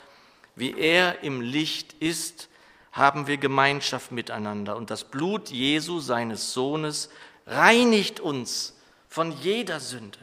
wie 0.58 0.77
er 0.77 1.24
im 1.24 1.39
Licht 1.39 1.94
ist, 2.01 2.50
haben 2.92 3.25
wir 3.25 3.38
Gemeinschaft 3.38 4.12
miteinander. 4.12 4.75
Und 4.75 4.89
das 4.89 5.06
Blut 5.06 5.48
Jesu, 5.48 6.01
seines 6.01 6.51
Sohnes, 6.51 7.10
reinigt 7.48 8.20
uns 8.20 8.75
von 9.08 9.32
jeder 9.32 9.80
Sünde. 9.80 10.20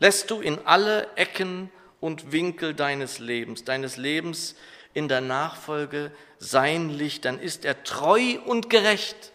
Lässt 0.00 0.30
du 0.30 0.42
in 0.42 0.58
alle 0.66 1.08
Ecken 1.16 1.70
und 1.98 2.30
Winkel 2.30 2.74
deines 2.74 3.20
Lebens, 3.20 3.64
deines 3.64 3.96
Lebens 3.96 4.54
in 4.94 5.08
der 5.08 5.20
Nachfolge 5.20 6.10
sein 6.38 6.90
Licht, 6.90 7.24
dann 7.24 7.38
ist 7.38 7.64
er 7.64 7.84
treu 7.84 8.38
und 8.44 8.70
gerecht 8.70 9.32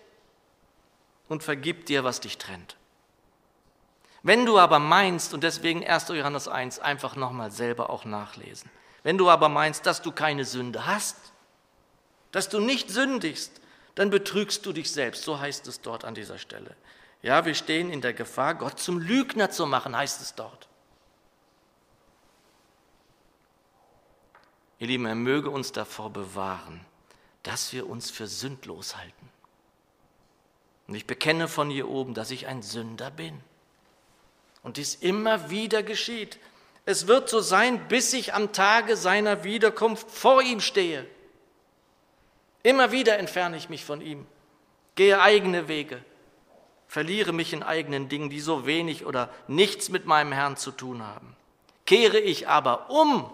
und 1.27 1.43
vergibt 1.43 1.89
dir, 1.89 2.03
was 2.03 2.19
dich 2.19 2.37
trennt. 2.37 2.75
Wenn 4.23 4.45
du 4.45 4.59
aber 4.59 4.79
meinst, 4.79 5.33
und 5.33 5.43
deswegen 5.43 5.85
1. 5.85 6.09
Johannes 6.09 6.47
1 6.47 6.79
einfach 6.79 7.15
nochmal 7.15 7.51
selber 7.51 7.89
auch 7.89 8.05
nachlesen, 8.05 8.69
wenn 9.03 9.17
du 9.17 9.29
aber 9.29 9.47
meinst, 9.47 9.85
dass 9.85 10.01
du 10.01 10.11
keine 10.11 10.43
Sünde 10.43 10.85
hast, 10.85 11.15
dass 12.31 12.49
du 12.49 12.59
nicht 12.59 12.89
sündigst, 12.89 13.61
dann 13.95 14.09
betrügst 14.09 14.65
du 14.65 14.73
dich 14.73 14.91
selbst. 14.91 15.23
So 15.23 15.39
heißt 15.39 15.67
es 15.67 15.81
dort 15.81 16.03
an 16.03 16.13
dieser 16.13 16.37
Stelle. 16.37 16.75
Ja, 17.21 17.45
wir 17.45 17.55
stehen 17.55 17.89
in 17.89 18.01
der 18.01 18.13
Gefahr, 18.13 18.55
Gott 18.55 18.79
zum 18.79 18.99
Lügner 18.99 19.49
zu 19.49 19.65
machen, 19.65 19.95
heißt 19.95 20.21
es 20.21 20.35
dort. 20.35 20.67
Ihr 24.79 24.87
Lieben, 24.87 25.05
er 25.05 25.15
möge 25.15 25.49
uns 25.49 25.71
davor 25.71 26.11
bewahren, 26.11 26.81
dass 27.43 27.73
wir 27.73 27.89
uns 27.89 28.11
für 28.11 28.27
sündlos 28.27 28.95
halten. 28.95 29.29
Und 30.87 30.95
ich 30.95 31.07
bekenne 31.07 31.47
von 31.47 31.69
hier 31.69 31.89
oben, 31.89 32.13
dass 32.13 32.31
ich 32.31 32.47
ein 32.47 32.61
Sünder 32.61 33.11
bin. 33.11 33.39
Und 34.63 34.77
dies 34.77 34.95
immer 34.95 35.49
wieder 35.49 35.83
geschieht. 35.83 36.39
Es 36.85 37.07
wird 37.07 37.29
so 37.29 37.41
sein, 37.41 37.87
bis 37.87 38.13
ich 38.13 38.33
am 38.33 38.53
Tage 38.53 38.95
seiner 38.95 39.43
Wiederkunft 39.43 40.09
vor 40.09 40.41
ihm 40.41 40.61
stehe. 40.61 41.05
Immer 42.63 42.91
wieder 42.91 43.17
entferne 43.17 43.57
ich 43.57 43.69
mich 43.69 43.83
von 43.83 44.01
ihm, 44.01 44.25
gehe 44.95 45.21
eigene 45.21 45.67
Wege, 45.67 46.03
verliere 46.87 47.33
mich 47.33 47.53
in 47.53 47.63
eigenen 47.63 48.09
Dingen, 48.09 48.29
die 48.29 48.39
so 48.39 48.65
wenig 48.65 49.05
oder 49.05 49.29
nichts 49.47 49.89
mit 49.89 50.05
meinem 50.05 50.31
Herrn 50.31 50.57
zu 50.57 50.71
tun 50.71 51.01
haben. 51.01 51.35
Kehre 51.85 52.19
ich 52.19 52.47
aber 52.47 52.89
um 52.89 53.29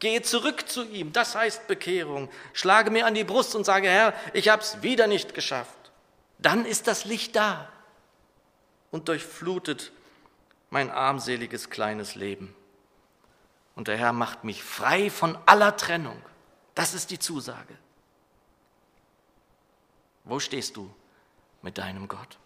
Gehe 0.00 0.22
zurück 0.22 0.68
zu 0.68 0.84
ihm, 0.88 1.12
das 1.12 1.34
heißt 1.34 1.66
Bekehrung. 1.68 2.30
Schlage 2.54 2.90
mir 2.90 3.06
an 3.06 3.14
die 3.14 3.24
Brust 3.24 3.54
und 3.54 3.64
sage, 3.64 3.88
Herr, 3.88 4.14
ich 4.32 4.48
habe 4.48 4.62
es 4.62 4.82
wieder 4.82 5.06
nicht 5.06 5.34
geschafft. 5.34 5.92
Dann 6.38 6.64
ist 6.64 6.86
das 6.86 7.04
Licht 7.04 7.36
da 7.36 7.70
und 8.90 9.08
durchflutet 9.08 9.92
mein 10.70 10.90
armseliges 10.90 11.68
kleines 11.68 12.14
Leben. 12.14 12.54
Und 13.76 13.88
der 13.88 13.98
Herr 13.98 14.14
macht 14.14 14.42
mich 14.42 14.62
frei 14.62 15.10
von 15.10 15.38
aller 15.44 15.76
Trennung. 15.76 16.20
Das 16.74 16.94
ist 16.94 17.10
die 17.10 17.18
Zusage. 17.18 17.76
Wo 20.24 20.40
stehst 20.40 20.76
du 20.76 20.90
mit 21.60 21.76
deinem 21.76 22.08
Gott? 22.08 22.38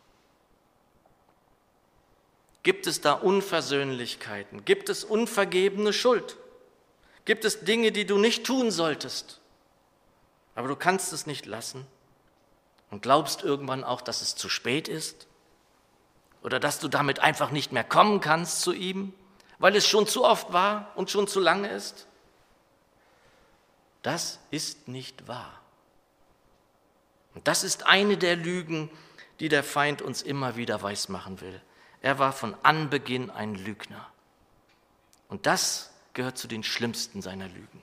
Gibt 2.65 2.89
es 2.89 3.01
da 3.01 3.13
Unversöhnlichkeiten? 3.13 4.65
Gibt 4.65 4.89
es 4.89 5.05
unvergebene 5.05 5.93
Schuld? 5.93 6.37
Gibt 7.25 7.45
es 7.45 7.61
Dinge, 7.61 7.93
die 7.93 8.07
du 8.07 8.19
nicht 8.19 8.45
tun 8.45 8.71
solltest, 8.71 9.41
aber 10.55 10.69
du 10.69 10.77
kannst 10.77 11.13
es 11.13 11.27
nicht 11.27 11.47
lassen 11.47 11.87
und 12.91 13.03
glaubst 13.03 13.43
irgendwann 13.43 13.83
auch, 13.83 14.03
dass 14.03 14.21
es 14.21 14.37
zu 14.37 14.49
spät 14.49 14.89
ist 14.89 15.27
oder 16.43 16.61
dass 16.61 16.79
du 16.79 16.89
damit 16.89 17.21
einfach 17.21 17.51
nicht 17.51 17.73
mehr 17.73 17.85
kommen 17.85 18.21
kannst 18.21 18.61
zu 18.61 18.73
ihm, 18.73 19.15
weil 19.59 19.75
es 19.75 19.87
schon 19.87 20.07
zu 20.07 20.25
oft 20.25 20.53
war 20.53 20.93
und 20.95 21.11
schon 21.11 21.27
zu 21.27 21.41
lange 21.41 21.69
ist? 21.69 22.07
Das 24.03 24.39
ist 24.51 24.87
nicht 24.87 25.27
wahr. 25.27 25.61
Und 27.35 27.49
das 27.49 27.65
ist 27.65 27.87
eine 27.87 28.19
der 28.19 28.37
Lügen, 28.37 28.91
die 29.41 29.49
der 29.49 29.65
Feind 29.65 30.03
uns 30.03 30.21
immer 30.21 30.57
wieder 30.57 30.83
weismachen 30.83 31.41
will. 31.41 31.61
Er 32.03 32.19
war 32.19 32.35
von 32.35 32.55
Anbeginn 32.63 33.31
ein 33.31 33.55
Lügner. 33.55 34.07
Und 35.29 35.47
das 35.47 35.94
gehört 36.15 36.39
zu 36.39 36.49
den 36.49 36.63
schlimmsten 36.63 37.23
seiner 37.23 37.49
Lügen. 37.49 37.83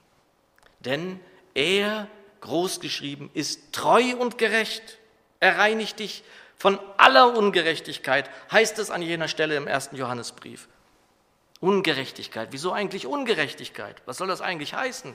Denn 0.79 1.19
er, 1.53 2.07
großgeschrieben, 2.41 3.29
ist 3.33 3.71
treu 3.71 4.15
und 4.17 4.37
gerecht. 4.37 4.97
Er 5.39 5.57
reinigt 5.57 5.99
dich 5.99 6.23
von 6.57 6.79
aller 6.97 7.37
Ungerechtigkeit, 7.37 8.29
heißt 8.51 8.79
es 8.79 8.89
an 8.89 9.01
jener 9.01 9.27
Stelle 9.27 9.55
im 9.55 9.67
ersten 9.67 9.95
Johannesbrief. 9.95 10.67
Ungerechtigkeit. 11.59 12.49
Wieso 12.51 12.71
eigentlich 12.71 13.05
Ungerechtigkeit? 13.05 14.01
Was 14.05 14.17
soll 14.17 14.27
das 14.27 14.41
eigentlich 14.41 14.73
heißen? 14.73 15.13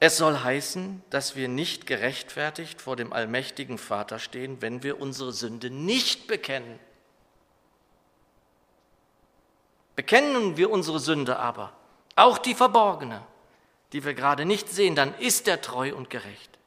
Es 0.00 0.18
soll 0.18 0.40
heißen, 0.40 1.02
dass 1.10 1.34
wir 1.34 1.48
nicht 1.48 1.86
gerechtfertigt 1.86 2.82
vor 2.82 2.96
dem 2.96 3.12
allmächtigen 3.12 3.78
Vater 3.78 4.18
stehen, 4.18 4.60
wenn 4.60 4.82
wir 4.82 5.00
unsere 5.00 5.32
Sünde 5.32 5.70
nicht 5.70 6.26
bekennen. 6.26 6.78
Bekennen 9.96 10.56
wir 10.56 10.70
unsere 10.70 10.98
Sünde 10.98 11.38
aber, 11.38 11.72
auch 12.16 12.38
die 12.38 12.54
verborgene, 12.54 13.22
die 13.92 14.04
wir 14.04 14.14
gerade 14.14 14.44
nicht 14.44 14.68
sehen, 14.68 14.94
dann 14.94 15.14
ist 15.18 15.46
er 15.46 15.60
treu 15.60 15.94
und 15.94 16.10
gerecht. 16.10 16.58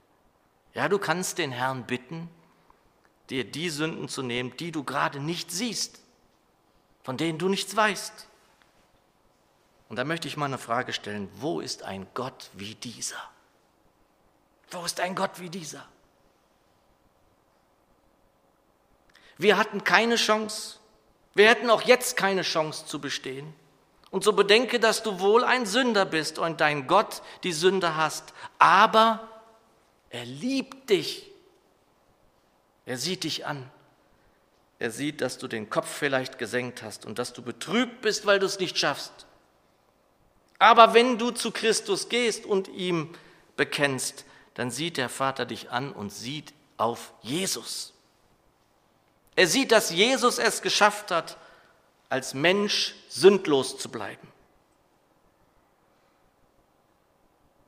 Ja, 0.74 0.88
du 0.88 1.00
kannst 1.00 1.38
den 1.38 1.52
Herrn 1.52 1.86
bitten, 1.86 2.30
dir 3.30 3.44
die 3.44 3.70
Sünden 3.70 4.08
zu 4.08 4.22
nehmen, 4.22 4.56
die 4.58 4.72
du 4.72 4.84
gerade 4.84 5.20
nicht 5.20 5.52
siehst, 5.52 6.00
von 7.04 7.18
denen 7.18 7.40
du 7.40 7.50
nichts 7.50 7.76
weißt. 7.76 8.28
Und 9.90 9.96
da 9.96 10.04
möchte 10.04 10.28
ich 10.28 10.38
mal 10.38 10.46
eine 10.46 10.58
Frage 10.58 10.94
stellen, 10.94 11.30
wo 11.36 11.60
ist 11.60 11.84
ein 11.84 12.08
Gott 12.14 12.50
wie 12.54 12.76
dieser? 12.76 13.22
Wo 14.70 14.84
ist 14.84 15.00
ein 15.00 15.16
Gott 15.16 15.40
wie 15.40 15.50
dieser? 15.50 15.88
Wir 19.38 19.58
hatten 19.58 19.84
keine 19.84 20.16
Chance. 20.16 20.80
Wir 21.38 21.50
hätten 21.50 21.70
auch 21.70 21.84
jetzt 21.84 22.18
keine 22.18 22.42
Chance 22.42 22.88
zu 22.88 23.00
bestehen. 23.00 23.54
Und 24.10 24.24
so 24.24 24.34
bedenke, 24.34 24.80
dass 24.80 25.04
du 25.04 25.20
wohl 25.20 25.44
ein 25.44 25.68
Sünder 25.68 26.04
bist 26.04 26.40
und 26.40 26.62
dein 26.62 26.88
Gott 26.88 27.22
die 27.44 27.54
Sünde 27.54 27.96
hast. 27.96 28.34
Aber 28.58 29.28
er 30.10 30.26
liebt 30.26 30.90
dich. 30.90 31.30
Er 32.88 32.98
sieht 32.98 33.24
dich 33.24 33.46
an. 33.46 33.70
Er 34.80 34.90
sieht, 34.90 35.22
dass 35.22 35.38
du 35.38 35.48
den 35.48 35.70
Kopf 35.70 35.88
vielleicht 35.88 36.40
gesenkt 36.40 36.82
hast 36.82 37.06
und 37.06 37.20
dass 37.20 37.34
du 37.34 37.44
betrübt 37.44 38.02
bist, 38.02 38.26
weil 38.26 38.40
du 38.40 38.48
es 38.48 38.58
nicht 38.58 38.80
schaffst. 38.80 39.28
Aber 40.58 40.96
wenn 40.96 41.20
du 41.20 41.30
zu 41.30 41.52
Christus 41.52 42.10
gehst 42.10 42.48
und 42.48 42.68
ihm 42.68 43.14
bekennst, 43.58 44.26
dann 44.56 44.72
sieht 44.72 44.98
der 44.98 45.10
Vater 45.10 45.46
dich 45.46 45.70
an 45.70 45.92
und 45.92 46.12
sieht 46.12 46.56
auf 46.78 47.14
Jesus. 47.22 47.94
Er 49.38 49.46
sieht, 49.46 49.72
dass 49.72 49.92
Jesus 49.92 50.40
es 50.40 50.64
geschafft 50.64 51.12
hat, 51.12 51.38
als 52.10 52.34
Mensch 52.34 52.96
sündlos 53.08 53.78
zu 53.78 53.88
bleiben. 53.88 54.28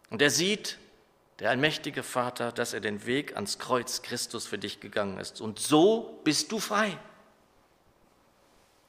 Und 0.09 0.19
er 0.19 0.31
sieht, 0.31 0.79
der 1.37 1.51
allmächtige 1.51 2.01
Vater, 2.01 2.51
dass 2.51 2.73
er 2.73 2.79
den 2.79 3.05
Weg 3.05 3.35
ans 3.35 3.59
Kreuz 3.59 4.01
Christus 4.01 4.47
für 4.47 4.57
dich 4.57 4.79
gegangen 4.79 5.19
ist. 5.19 5.41
Und 5.41 5.59
so 5.59 6.19
bist 6.23 6.51
du 6.51 6.59
frei. 6.59 6.97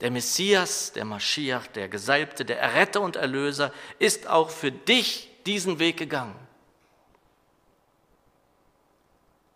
Der 0.00 0.10
Messias, 0.10 0.94
der 0.94 1.04
Maschiach, 1.04 1.66
der 1.66 1.90
Gesalbte, 1.90 2.46
der 2.46 2.60
Erretter 2.60 3.02
und 3.02 3.16
Erlöser 3.16 3.74
ist 3.98 4.26
auch 4.26 4.48
für 4.48 4.72
dich 4.72 5.28
diesen 5.44 5.78
Weg 5.80 5.98
gegangen. 5.98 6.34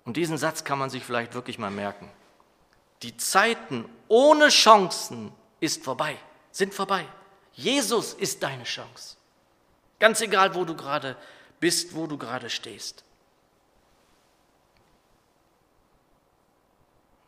Und 0.04 0.18
diesen 0.18 0.36
Satz 0.36 0.62
kann 0.62 0.78
man 0.78 0.90
sich 0.90 1.02
vielleicht 1.02 1.32
wirklich 1.32 1.56
mal 1.58 1.70
merken. 1.70 2.10
Die 3.02 3.16
Zeiten 3.16 3.88
ohne 4.08 4.48
Chancen 4.48 5.32
ist 5.60 5.84
vorbei, 5.84 6.16
sind 6.50 6.74
vorbei. 6.74 7.06
Jesus 7.52 8.14
ist 8.14 8.42
deine 8.42 8.64
Chance. 8.64 9.16
Ganz 9.98 10.20
egal, 10.20 10.54
wo 10.54 10.64
du 10.64 10.76
gerade 10.76 11.16
bist, 11.60 11.94
wo 11.94 12.06
du 12.06 12.18
gerade 12.18 12.50
stehst. 12.50 13.04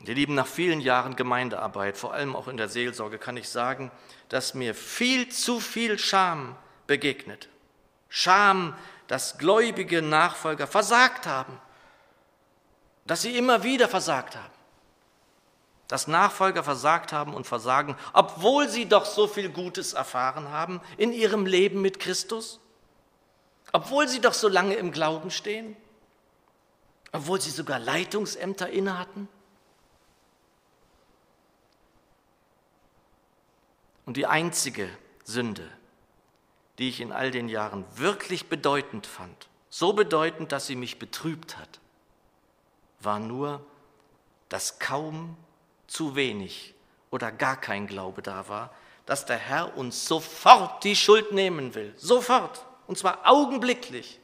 Ihr 0.00 0.14
Lieben, 0.14 0.34
nach 0.34 0.46
vielen 0.46 0.80
Jahren 0.80 1.16
Gemeindearbeit, 1.16 1.96
vor 1.96 2.12
allem 2.12 2.36
auch 2.36 2.46
in 2.48 2.56
der 2.56 2.68
Seelsorge, 2.68 3.18
kann 3.18 3.36
ich 3.36 3.48
sagen, 3.48 3.90
dass 4.28 4.54
mir 4.54 4.74
viel 4.74 5.28
zu 5.30 5.58
viel 5.58 5.98
Scham 5.98 6.56
begegnet. 6.86 7.48
Scham, 8.08 8.76
dass 9.08 9.38
gläubige 9.38 10.02
Nachfolger 10.02 10.66
versagt 10.66 11.26
haben, 11.26 11.60
dass 13.06 13.22
sie 13.22 13.36
immer 13.36 13.62
wieder 13.64 13.88
versagt 13.88 14.36
haben, 14.36 14.52
dass 15.88 16.08
Nachfolger 16.08 16.64
versagt 16.64 17.12
haben 17.12 17.34
und 17.34 17.46
versagen, 17.46 17.96
obwohl 18.12 18.68
sie 18.68 18.88
doch 18.88 19.04
so 19.04 19.26
viel 19.28 19.50
Gutes 19.50 19.92
erfahren 19.92 20.50
haben 20.50 20.80
in 20.96 21.12
ihrem 21.12 21.46
Leben 21.46 21.80
mit 21.80 22.00
Christus, 22.00 22.60
obwohl 23.72 24.08
sie 24.08 24.20
doch 24.20 24.34
so 24.34 24.48
lange 24.48 24.74
im 24.74 24.90
Glauben 24.90 25.30
stehen, 25.30 25.76
obwohl 27.12 27.40
sie 27.40 27.50
sogar 27.50 27.78
Leitungsämter 27.78 28.68
innehatten. 28.68 29.28
Und 34.06 34.16
die 34.16 34.26
einzige 34.26 34.88
Sünde, 35.24 35.68
die 36.78 36.88
ich 36.88 37.00
in 37.00 37.12
all 37.12 37.30
den 37.30 37.48
Jahren 37.48 37.84
wirklich 37.94 38.48
bedeutend 38.48 39.06
fand, 39.06 39.48
so 39.68 39.92
bedeutend, 39.92 40.52
dass 40.52 40.66
sie 40.66 40.76
mich 40.76 40.98
betrübt 40.98 41.58
hat, 41.58 41.80
war 43.00 43.18
nur, 43.18 43.64
dass 44.48 44.78
kaum 44.78 45.36
zu 45.86 46.16
wenig 46.16 46.74
oder 47.10 47.32
gar 47.32 47.60
kein 47.60 47.86
Glaube 47.86 48.22
da 48.22 48.48
war, 48.48 48.74
dass 49.06 49.24
der 49.24 49.38
Herr 49.38 49.76
uns 49.76 50.06
sofort 50.06 50.82
die 50.84 50.96
Schuld 50.96 51.32
nehmen 51.32 51.74
will. 51.74 51.94
Sofort. 51.96 52.64
Und 52.86 52.98
zwar 52.98 53.20
augenblicklich. 53.24 54.20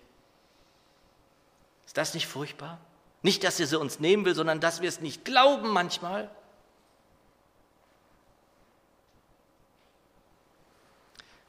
Ist 1.87 1.97
das 1.97 2.15
nicht 2.15 2.27
furchtbar? 2.27 2.79
Nicht, 3.23 3.45
dass 3.45 3.61
er 3.61 3.67
sie 3.67 3.79
uns 3.79 4.01
nehmen 4.01 4.25
will, 4.25 4.35
sondern 4.35 4.61
dass 4.61 4.81
wir 4.81 4.89
es 4.89 5.01
nicht 5.01 5.25
glauben 5.25 5.69
manchmal. 5.69 6.31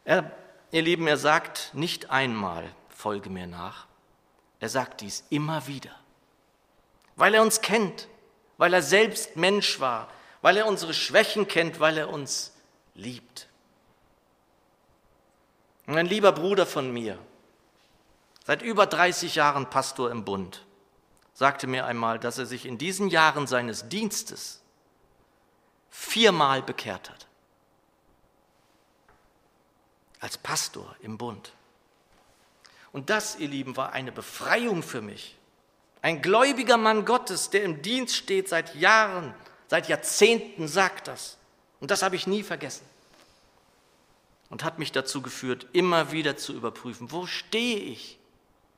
Er, 0.05 0.31
ihr 0.71 0.81
Lieben, 0.81 1.07
er 1.07 1.17
sagt 1.17 1.71
nicht 1.73 2.11
einmal, 2.11 2.69
folge 2.89 3.29
mir 3.29 3.47
nach. 3.47 3.87
Er 4.59 4.69
sagt 4.69 5.01
dies 5.01 5.25
immer 5.29 5.67
wieder, 5.67 5.91
weil 7.15 7.33
er 7.33 7.41
uns 7.41 7.61
kennt, 7.61 8.07
weil 8.63 8.73
er 8.73 8.81
selbst 8.81 9.35
Mensch 9.35 9.81
war, 9.81 10.07
weil 10.41 10.55
er 10.55 10.67
unsere 10.67 10.93
Schwächen 10.93 11.49
kennt, 11.49 11.81
weil 11.81 11.97
er 11.97 12.07
uns 12.07 12.53
liebt. 12.95 13.49
Und 15.85 15.97
ein 15.97 16.05
lieber 16.05 16.31
Bruder 16.31 16.65
von 16.65 16.89
mir, 16.93 17.19
seit 18.45 18.61
über 18.61 18.85
30 18.85 19.35
Jahren 19.35 19.69
Pastor 19.69 20.11
im 20.11 20.23
Bund, 20.23 20.65
sagte 21.33 21.67
mir 21.67 21.85
einmal, 21.85 22.19
dass 22.19 22.37
er 22.37 22.45
sich 22.45 22.65
in 22.65 22.77
diesen 22.77 23.09
Jahren 23.09 23.47
seines 23.47 23.89
Dienstes 23.89 24.61
viermal 25.89 26.61
bekehrt 26.61 27.09
hat 27.09 27.27
als 30.21 30.37
Pastor 30.37 30.95
im 31.01 31.17
Bund. 31.17 31.51
Und 32.93 33.09
das, 33.09 33.37
ihr 33.39 33.49
Lieben, 33.49 33.75
war 33.75 33.91
eine 33.91 34.13
Befreiung 34.13 34.83
für 34.83 35.01
mich. 35.01 35.37
Ein 36.03 36.21
gläubiger 36.21 36.75
Mann 36.75 37.05
Gottes, 37.05 37.49
der 37.49 37.63
im 37.63 37.81
Dienst 37.81 38.17
steht 38.17 38.49
seit 38.49 38.75
Jahren, 38.75 39.33
seit 39.67 39.87
Jahrzehnten, 39.87 40.67
sagt 40.67 41.07
das. 41.07 41.37
Und 41.79 41.91
das 41.91 42.03
habe 42.03 42.17
ich 42.17 42.27
nie 42.27 42.43
vergessen. 42.43 42.85
Und 44.49 44.65
hat 44.65 44.79
mich 44.79 44.91
dazu 44.91 45.21
geführt, 45.21 45.65
immer 45.71 46.11
wieder 46.11 46.35
zu 46.35 46.53
überprüfen, 46.53 47.11
wo 47.13 47.25
stehe 47.25 47.79
ich? 47.79 48.19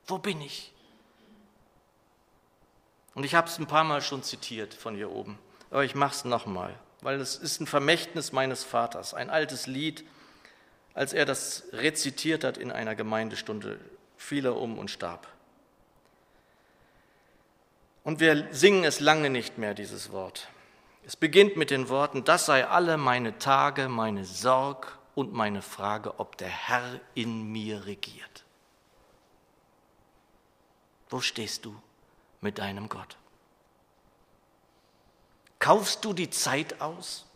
Wo 0.06 0.18
bin 0.18 0.40
ich? 0.40 0.72
Und 3.14 3.24
ich 3.24 3.34
habe 3.34 3.48
es 3.48 3.58
ein 3.58 3.66
paar 3.66 3.82
Mal 3.82 4.02
schon 4.02 4.22
zitiert 4.22 4.72
von 4.72 4.94
hier 4.94 5.10
oben, 5.10 5.36
aber 5.70 5.84
ich 5.84 5.96
mache 5.96 6.14
es 6.14 6.24
nochmal, 6.24 6.78
weil 7.00 7.20
es 7.20 7.34
ist 7.34 7.60
ein 7.60 7.66
Vermächtnis 7.66 8.30
meines 8.30 8.62
Vaters, 8.62 9.14
ein 9.14 9.30
altes 9.30 9.66
Lied, 9.66 10.04
als 10.94 11.12
er 11.12 11.24
das 11.24 11.64
rezitiert 11.72 12.44
hat 12.44 12.56
in 12.56 12.70
einer 12.70 12.94
Gemeindestunde, 12.94 13.80
fiel 14.16 14.44
er 14.46 14.56
um 14.56 14.78
und 14.78 14.92
starb. 14.92 15.26
Und 18.06 18.20
wir 18.20 18.46
singen 18.52 18.84
es 18.84 19.00
lange 19.00 19.30
nicht 19.30 19.58
mehr, 19.58 19.74
dieses 19.74 20.12
Wort. 20.12 20.46
Es 21.04 21.16
beginnt 21.16 21.56
mit 21.56 21.72
den 21.72 21.88
Worten, 21.88 22.22
das 22.22 22.46
sei 22.46 22.64
alle 22.64 22.98
meine 22.98 23.36
Tage, 23.40 23.88
meine 23.88 24.24
Sorg 24.24 24.96
und 25.16 25.32
meine 25.32 25.60
Frage, 25.60 26.20
ob 26.20 26.36
der 26.38 26.46
Herr 26.46 27.00
in 27.16 27.50
mir 27.50 27.84
regiert. 27.86 28.44
Wo 31.10 31.20
stehst 31.20 31.64
du 31.64 31.74
mit 32.40 32.58
deinem 32.58 32.88
Gott? 32.88 33.16
Kaufst 35.58 36.04
du 36.04 36.12
die 36.12 36.30
Zeit 36.30 36.80
aus? 36.80 37.26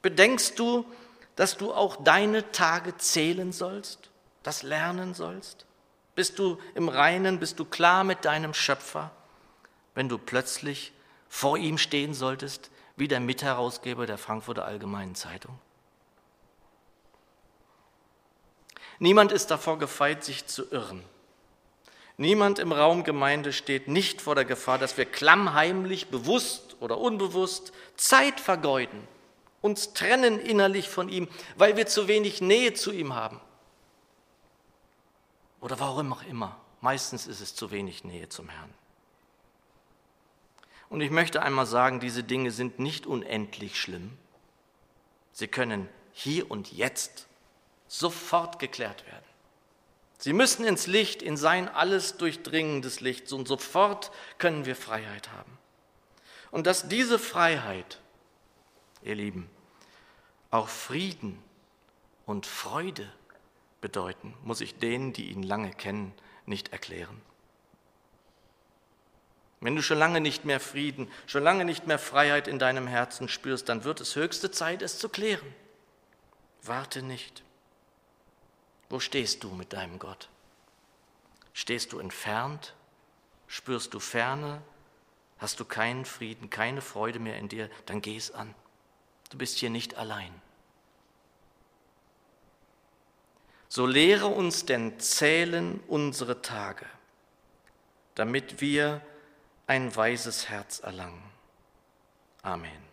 Bedenkst 0.00 0.58
du, 0.58 0.86
dass 1.34 1.58
du 1.58 1.74
auch 1.74 1.94
deine 2.02 2.52
Tage 2.52 2.96
zählen 2.96 3.52
sollst, 3.52 4.08
das 4.42 4.62
lernen 4.62 5.12
sollst? 5.12 5.66
Bist 6.14 6.38
du 6.38 6.58
im 6.74 6.88
Reinen, 6.88 7.38
bist 7.38 7.58
du 7.58 7.66
klar 7.66 8.02
mit 8.02 8.24
deinem 8.24 8.54
Schöpfer, 8.54 9.10
wenn 9.96 10.08
du 10.08 10.16
plötzlich 10.16 10.92
vor 11.28 11.58
ihm 11.58 11.76
stehen 11.76 12.14
solltest, 12.14 12.70
wie 12.94 13.08
der 13.08 13.18
Mitherausgeber 13.18 14.06
der 14.06 14.18
Frankfurter 14.18 14.64
Allgemeinen 14.64 15.16
Zeitung? 15.16 15.58
Niemand 19.00 19.32
ist 19.32 19.50
davor 19.50 19.80
gefeit, 19.80 20.22
sich 20.22 20.46
zu 20.46 20.70
irren. 20.70 21.02
Niemand 22.16 22.60
im 22.60 22.70
Raum 22.70 23.02
Gemeinde 23.02 23.52
steht 23.52 23.88
nicht 23.88 24.22
vor 24.22 24.36
der 24.36 24.44
Gefahr, 24.44 24.78
dass 24.78 24.96
wir 24.96 25.04
klammheimlich, 25.04 26.06
bewusst 26.06 26.76
oder 26.78 26.98
unbewusst 26.98 27.72
Zeit 27.96 28.38
vergeuden 28.38 29.08
uns 29.66 29.92
trennen 29.92 30.38
innerlich 30.38 30.88
von 30.88 31.08
ihm, 31.08 31.28
weil 31.56 31.76
wir 31.76 31.86
zu 31.86 32.08
wenig 32.08 32.40
Nähe 32.40 32.72
zu 32.72 32.92
ihm 32.92 33.14
haben. 33.14 33.40
Oder 35.60 35.80
warum 35.80 36.12
auch 36.12 36.22
immer. 36.22 36.56
Meistens 36.80 37.26
ist 37.26 37.40
es 37.40 37.54
zu 37.54 37.70
wenig 37.70 38.04
Nähe 38.04 38.28
zum 38.28 38.48
Herrn. 38.48 38.72
Und 40.88 41.00
ich 41.00 41.10
möchte 41.10 41.42
einmal 41.42 41.66
sagen, 41.66 42.00
diese 42.00 42.22
Dinge 42.22 42.50
sind 42.50 42.78
nicht 42.78 43.06
unendlich 43.06 43.80
schlimm. 43.80 44.16
Sie 45.32 45.48
können 45.48 45.88
hier 46.12 46.50
und 46.50 46.72
jetzt 46.72 47.26
sofort 47.88 48.58
geklärt 48.58 49.04
werden. 49.06 49.24
Sie 50.18 50.32
müssen 50.32 50.64
ins 50.64 50.86
Licht, 50.86 51.22
in 51.22 51.36
sein 51.36 51.68
alles 51.68 52.16
durchdringendes 52.16 53.00
Licht, 53.00 53.32
und 53.32 53.46
sofort 53.46 54.10
können 54.38 54.64
wir 54.64 54.76
Freiheit 54.76 55.30
haben. 55.32 55.58
Und 56.50 56.66
dass 56.66 56.88
diese 56.88 57.18
Freiheit, 57.18 58.00
ihr 59.02 59.14
Lieben, 59.14 59.50
auch 60.50 60.68
Frieden 60.68 61.42
und 62.24 62.46
Freude 62.46 63.12
bedeuten, 63.80 64.34
muss 64.42 64.62
ich 64.62 64.78
denen, 64.78 65.12
die 65.12 65.30
ihn 65.30 65.42
lange 65.42 65.70
kennen, 65.70 66.14
nicht 66.46 66.72
erklären. 66.72 67.20
Wenn 69.60 69.74
du 69.74 69.82
schon 69.82 69.98
lange 69.98 70.20
nicht 70.20 70.44
mehr 70.44 70.60
Frieden, 70.60 71.10
schon 71.26 71.42
lange 71.42 71.64
nicht 71.64 71.86
mehr 71.86 71.98
Freiheit 71.98 72.46
in 72.46 72.58
deinem 72.58 72.86
Herzen 72.86 73.28
spürst, 73.28 73.68
dann 73.68 73.84
wird 73.84 74.00
es 74.00 74.14
höchste 74.14 74.50
Zeit, 74.50 74.82
es 74.82 74.98
zu 74.98 75.08
klären. 75.08 75.54
Warte 76.62 77.02
nicht. 77.02 77.42
Wo 78.88 79.00
stehst 79.00 79.44
du 79.44 79.50
mit 79.50 79.72
deinem 79.72 79.98
Gott? 79.98 80.28
Stehst 81.52 81.92
du 81.92 81.98
entfernt? 81.98 82.74
Spürst 83.46 83.94
du 83.94 83.98
Ferne? 83.98 84.60
Hast 85.38 85.60
du 85.60 85.64
keinen 85.64 86.04
Frieden, 86.04 86.50
keine 86.50 86.82
Freude 86.82 87.18
mehr 87.18 87.38
in 87.38 87.48
dir? 87.48 87.70
Dann 87.86 88.02
geh 88.02 88.16
es 88.16 88.30
an. 88.30 88.54
Du 89.30 89.38
bist 89.38 89.58
hier 89.58 89.70
nicht 89.70 89.96
allein. 89.96 90.32
So 93.68 93.86
lehre 93.86 94.26
uns 94.26 94.64
denn 94.64 95.00
zählen 95.00 95.80
unsere 95.88 96.40
Tage, 96.40 96.86
damit 98.14 98.60
wir 98.60 99.02
ein 99.66 99.94
weises 99.96 100.48
Herz 100.48 100.80
erlangen. 100.80 101.22
Amen. 102.42 102.85